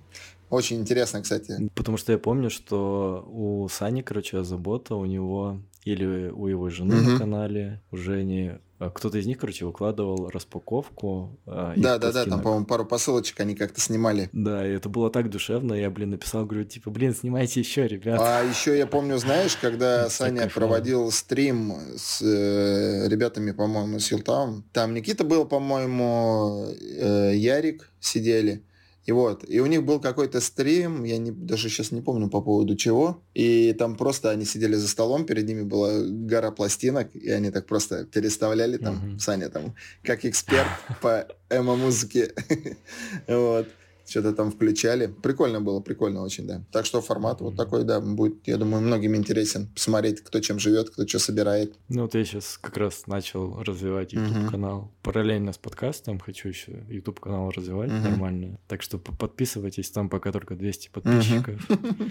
[0.50, 1.70] Очень интересно, кстати.
[1.76, 7.02] Потому что я помню, что у Сани, короче, забота, у него или у его жены
[7.02, 7.12] угу.
[7.12, 11.38] на канале, у Жени, а, кто-то из них, короче, выкладывал распаковку.
[11.46, 14.30] А, да, да, да, там, по-моему, пару посылочек они как-то снимали.
[14.32, 15.74] Да, и это было так душевно.
[15.74, 18.20] Я, блин, написал, говорю, типа, блин, снимайте еще, ребят.
[18.22, 24.64] А еще я помню, знаешь, когда Саня проводил стрим с э, ребятами, по-моему, с Хилтаун,
[24.72, 28.64] там Никита был, по-моему, э, Ярик сидели.
[29.10, 32.42] И вот, и у них был какой-то стрим, я не, даже сейчас не помню по
[32.42, 37.32] поводу чего, и там просто они сидели за столом, перед ними была гора пластинок, и
[37.32, 39.18] они так просто переставляли там, uh-huh.
[39.18, 40.68] Саня там, как эксперт
[41.02, 42.36] по эмо-музыке.
[43.28, 43.68] вот
[44.10, 45.08] что-то там включали.
[45.08, 46.64] Прикольно было, прикольно очень, да.
[46.72, 50.90] Так что формат вот такой, да, будет, я думаю, многим интересен посмотреть, кто чем живет,
[50.90, 51.76] кто что собирает.
[51.90, 54.82] Ну, вот я сейчас как раз начал развивать YouTube-канал.
[54.82, 55.04] Uh-huh.
[55.04, 58.10] Параллельно с подкастом хочу еще YouTube-канал развивать uh-huh.
[58.10, 58.60] нормально.
[58.68, 61.62] Так что подписывайтесь, там пока только 200 подписчиков.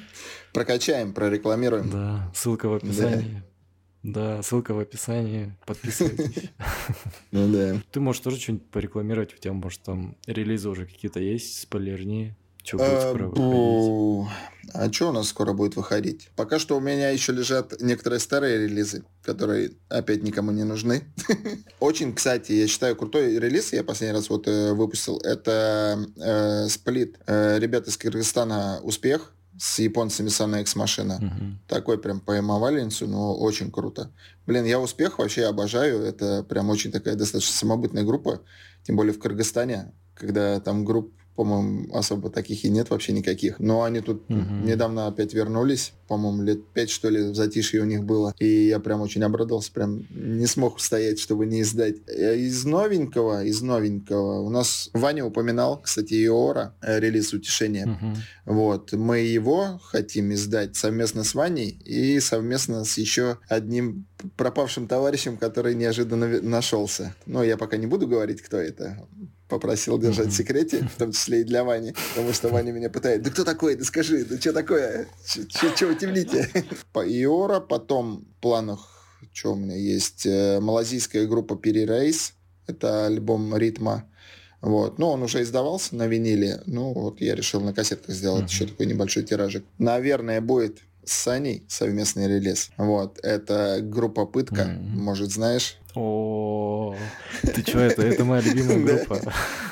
[0.52, 1.90] Прокачаем, прорекламируем.
[1.90, 3.42] Да, ссылка в описании.
[3.42, 3.57] Да,
[4.42, 5.54] ссылка в описании.
[5.66, 6.50] Подписывайтесь.
[7.30, 7.80] Ну да.
[7.92, 9.34] Ты можешь тоже что-нибудь порекламировать?
[9.34, 12.34] У тебя, может, там релизы уже какие-то есть, спойлерни?
[12.68, 14.32] Что будет скоро а, выходить?
[14.74, 16.28] А что у нас скоро будет выходить?
[16.36, 21.04] Пока что у меня еще лежат некоторые старые релизы, которые опять никому не нужны.
[21.80, 27.18] Очень, кстати, я считаю, крутой релиз, я последний раз вот э, выпустил, это э, сплит.
[27.26, 31.16] Э, ребята из Кыргызстана «Успех», с японцами Sana X машина.
[31.16, 31.58] Угу.
[31.66, 34.10] Такой прям по эмоваленсу, но очень круто.
[34.46, 36.02] Блин, я успех вообще обожаю.
[36.02, 38.40] Это прям очень такая достаточно самобытная группа.
[38.84, 43.60] Тем более в Кыргызстане, когда там групп по-моему, особо таких и нет вообще никаких.
[43.60, 44.40] Но они тут угу.
[44.64, 48.34] недавно опять вернулись, по-моему, лет пять, что ли, в затишье у них было.
[48.38, 51.96] И я прям очень обрадовался, прям не смог стоять, чтобы не издать.
[52.06, 57.86] Э, из новенького, из новенького, у нас Ваня упоминал, кстати, Иора, э, релиз «Утешения».
[57.86, 58.54] Угу.
[58.54, 64.06] Вот, мы его хотим издать совместно с Ваней и совместно с еще одним
[64.36, 67.14] пропавшим товарищем, который неожиданно нашелся.
[67.26, 69.06] Но я пока не буду говорить, кто это
[69.48, 73.22] попросил держать в секрете, в том числе и для Вани, потому что Ваня меня пытает,
[73.22, 75.08] да кто такой, да скажи, да что такое,
[76.92, 82.34] По Иора, потом в планах, что у меня есть, э, малазийская группа Перерейс,
[82.66, 84.04] это альбом ритма,
[84.60, 84.98] вот.
[84.98, 86.60] Но он уже издавался на виниле.
[86.66, 88.48] Ну, вот я решил на кассетках сделать uh-huh.
[88.48, 89.64] еще такой небольшой тиражик.
[89.78, 92.70] Наверное, будет с Саней совместный релиз.
[92.76, 93.18] Вот.
[93.22, 94.96] Это группа Пытка, mm-hmm.
[94.96, 95.78] может, знаешь?
[95.94, 96.37] О,
[97.42, 99.20] ты что, это, это моя любимая группа.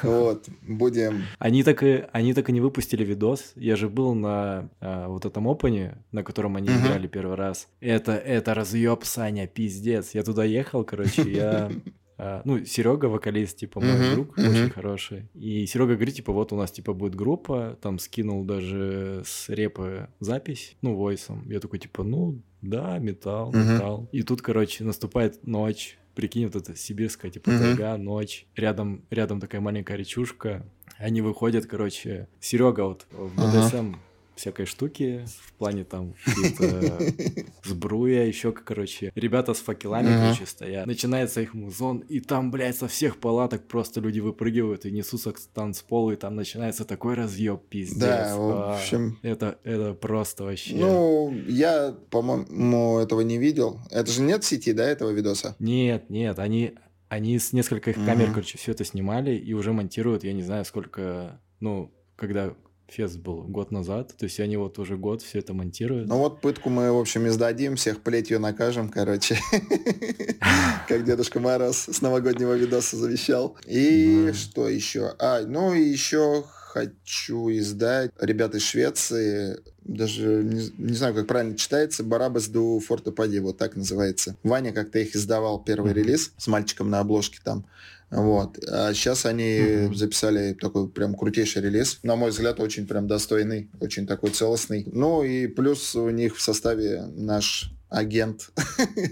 [0.02, 1.24] Вот, будем...
[1.38, 3.52] Они так, и, они так и не выпустили видос.
[3.57, 7.68] Я же был на а, вот этом опене, на котором они играли первый раз.
[7.80, 10.14] Это, это разъеб, Саня, пиздец.
[10.14, 11.70] Я туда ехал, короче, я
[12.18, 14.48] Uh, ну, Серега, вокалист, типа, мой uh-huh, друг, uh-huh.
[14.48, 15.28] очень хороший.
[15.34, 20.09] И Серега говорит, типа, вот у нас, типа, будет группа, там скинул даже с репы
[20.20, 21.48] запись, ну, войсом.
[21.50, 23.74] Я такой, типа, ну, да, металл, uh-huh.
[23.74, 24.09] металл.
[24.12, 27.59] И тут, короче, наступает ночь, прикинь, вот эта сибирская, типа, uh-huh.
[27.61, 30.67] тайга, ночь, рядом, рядом такая маленькая речушка,
[30.99, 33.97] они выходят, короче, Серега вот в БДСМ uh-huh
[34.37, 36.14] всякой штуки в плане там
[37.64, 40.87] сбруя, еще, короче, ребята с факелами, короче, стоят.
[40.87, 45.41] Начинается их музон, и там, блядь, со всех палаток просто люди выпрыгивают и несутся к
[45.41, 47.99] танцполу, и там начинается такой разъеб, пиздец.
[47.99, 49.18] Да, в а, общем...
[49.22, 50.76] Это, это просто вообще...
[50.76, 53.80] Ну, я, по-моему, этого не видел.
[53.91, 55.57] Это же нет сети, да, этого видоса?
[55.59, 56.74] Нет, нет, они...
[57.09, 61.41] Они с нескольких камер, короче, все это снимали и уже монтируют, я не знаю, сколько,
[61.61, 62.53] ну, когда
[62.89, 66.09] фест был год назад, то есть они вот уже год все это монтируют.
[66.09, 69.39] Ну вот пытку мы, в общем, издадим, всех плетью накажем, короче,
[70.89, 73.57] как Дедушка Мороз с новогоднего видоса завещал.
[73.66, 75.14] И что еще?
[75.18, 76.45] А, ну и еще
[76.76, 83.39] хочу издать ребята из Швеции, даже не, не знаю, как правильно читается, Барабас ду Фортепади,
[83.39, 84.37] вот так называется.
[84.43, 87.64] Ваня как-то их издавал первый релиз с мальчиком на обложке там.
[88.11, 88.59] Вот.
[88.68, 89.94] А сейчас они mm-hmm.
[89.94, 91.98] записали такой прям крутейший релиз.
[92.02, 94.86] На мой взгляд, очень прям достойный, очень такой целостный.
[94.92, 98.50] Ну и плюс у них в составе наш агент,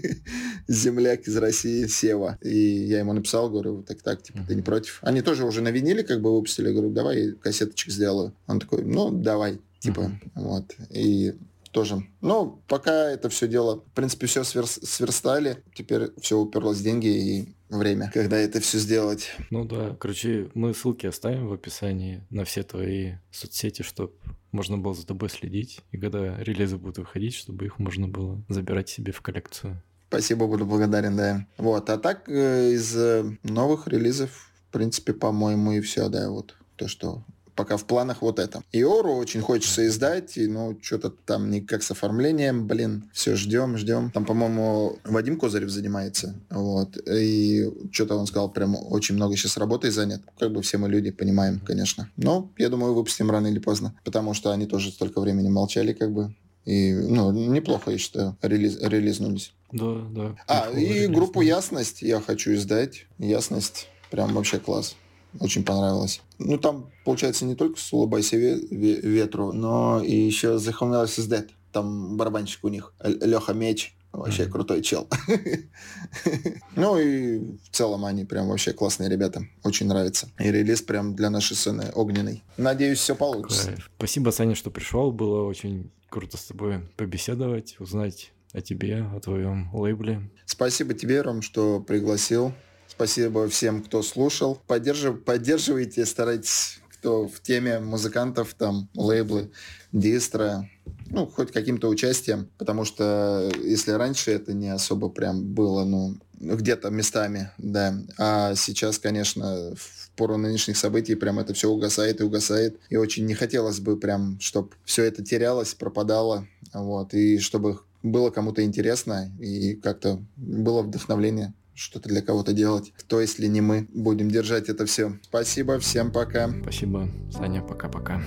[0.67, 2.37] земляк из России, Сева.
[2.41, 4.99] И я ему написал, говорю, так, так, типа, ты не против?
[5.01, 8.33] Они тоже уже на виниле как бы выпустили, говорю, давай кассеточек сделаю.
[8.47, 10.73] Он такой, ну, давай, типа, вот.
[10.89, 11.35] И
[11.71, 12.05] тоже.
[12.21, 15.57] Ну, пока это все дело, в принципе, все сверстали.
[15.73, 19.31] Теперь все уперлось в деньги и время, когда это все сделать.
[19.49, 24.13] Ну да, короче, мы ссылки оставим в описании на все твои соцсети, чтобы
[24.51, 28.89] можно было за тобой следить, и когда релизы будут выходить, чтобы их можно было забирать
[28.89, 29.81] себе в коллекцию.
[30.07, 31.47] Спасибо, буду благодарен, да.
[31.57, 36.89] Вот, а так э, из э, новых релизов принципе, по-моему, и все, да, вот то,
[36.89, 37.23] что
[37.55, 38.63] пока в планах вот это.
[38.71, 43.77] И Ору очень хочется издать, и, ну, что-то там никак с оформлением, блин, все ждем,
[43.77, 44.11] ждем.
[44.11, 49.91] Там, по-моему, Вадим Козырев занимается, вот, и что-то он сказал, прям очень много сейчас работой
[49.91, 50.21] занят.
[50.39, 52.09] Как бы все мы люди понимаем, конечно.
[52.17, 56.11] Но, я думаю, выпустим рано или поздно, потому что они тоже столько времени молчали, как
[56.11, 56.35] бы,
[56.65, 59.53] и, ну, неплохо, я считаю, релиз, релизнулись.
[59.71, 60.35] Да, да.
[60.47, 63.05] А, и релиз, группу «Ясность» я хочу издать.
[63.19, 64.95] «Ясность» прям вообще класс.
[65.39, 66.21] Очень понравилось.
[66.39, 71.49] Ну, там, получается, не только с «Улыбайся ветру», но и еще «The Home is Dead».
[71.71, 73.95] Там барабанщик у них, Леха Меч.
[74.15, 74.49] Вообще mm-hmm.
[74.49, 75.09] крутой чел.
[76.77, 79.45] ну и в целом они прям вообще классные ребята.
[79.63, 80.29] Очень нравится.
[80.39, 82.41] И релиз прям для нашей сцены огненный.
[82.55, 83.67] Надеюсь, все получится.
[83.67, 83.91] Кайф.
[83.97, 85.11] Спасибо, Саня, что пришел.
[85.11, 90.29] Было очень круто с тобой побеседовать, узнать о тебе, о твоем лейбле.
[90.45, 92.53] Спасибо тебе, Ром, что пригласил.
[92.95, 94.61] Спасибо всем, кто слушал.
[94.67, 99.51] Поддержив, поддерживайте, старайтесь, кто в теме музыкантов, там, лейблы,
[99.91, 100.65] дистро,
[101.07, 106.89] ну, хоть каким-то участием, потому что если раньше это не особо прям было, ну, где-то
[106.89, 112.79] местами, да, а сейчас, конечно, в пору нынешних событий прям это все угасает и угасает,
[112.89, 118.29] и очень не хотелось бы прям, чтобы все это терялось, пропадало, вот, и чтобы было
[118.29, 122.93] кому-то интересно и как-то было вдохновление что-то для кого-то делать.
[122.97, 125.19] Кто, если не мы, будем держать это все.
[125.23, 126.49] Спасибо, всем пока.
[126.61, 128.21] Спасибо, Саня, пока-пока.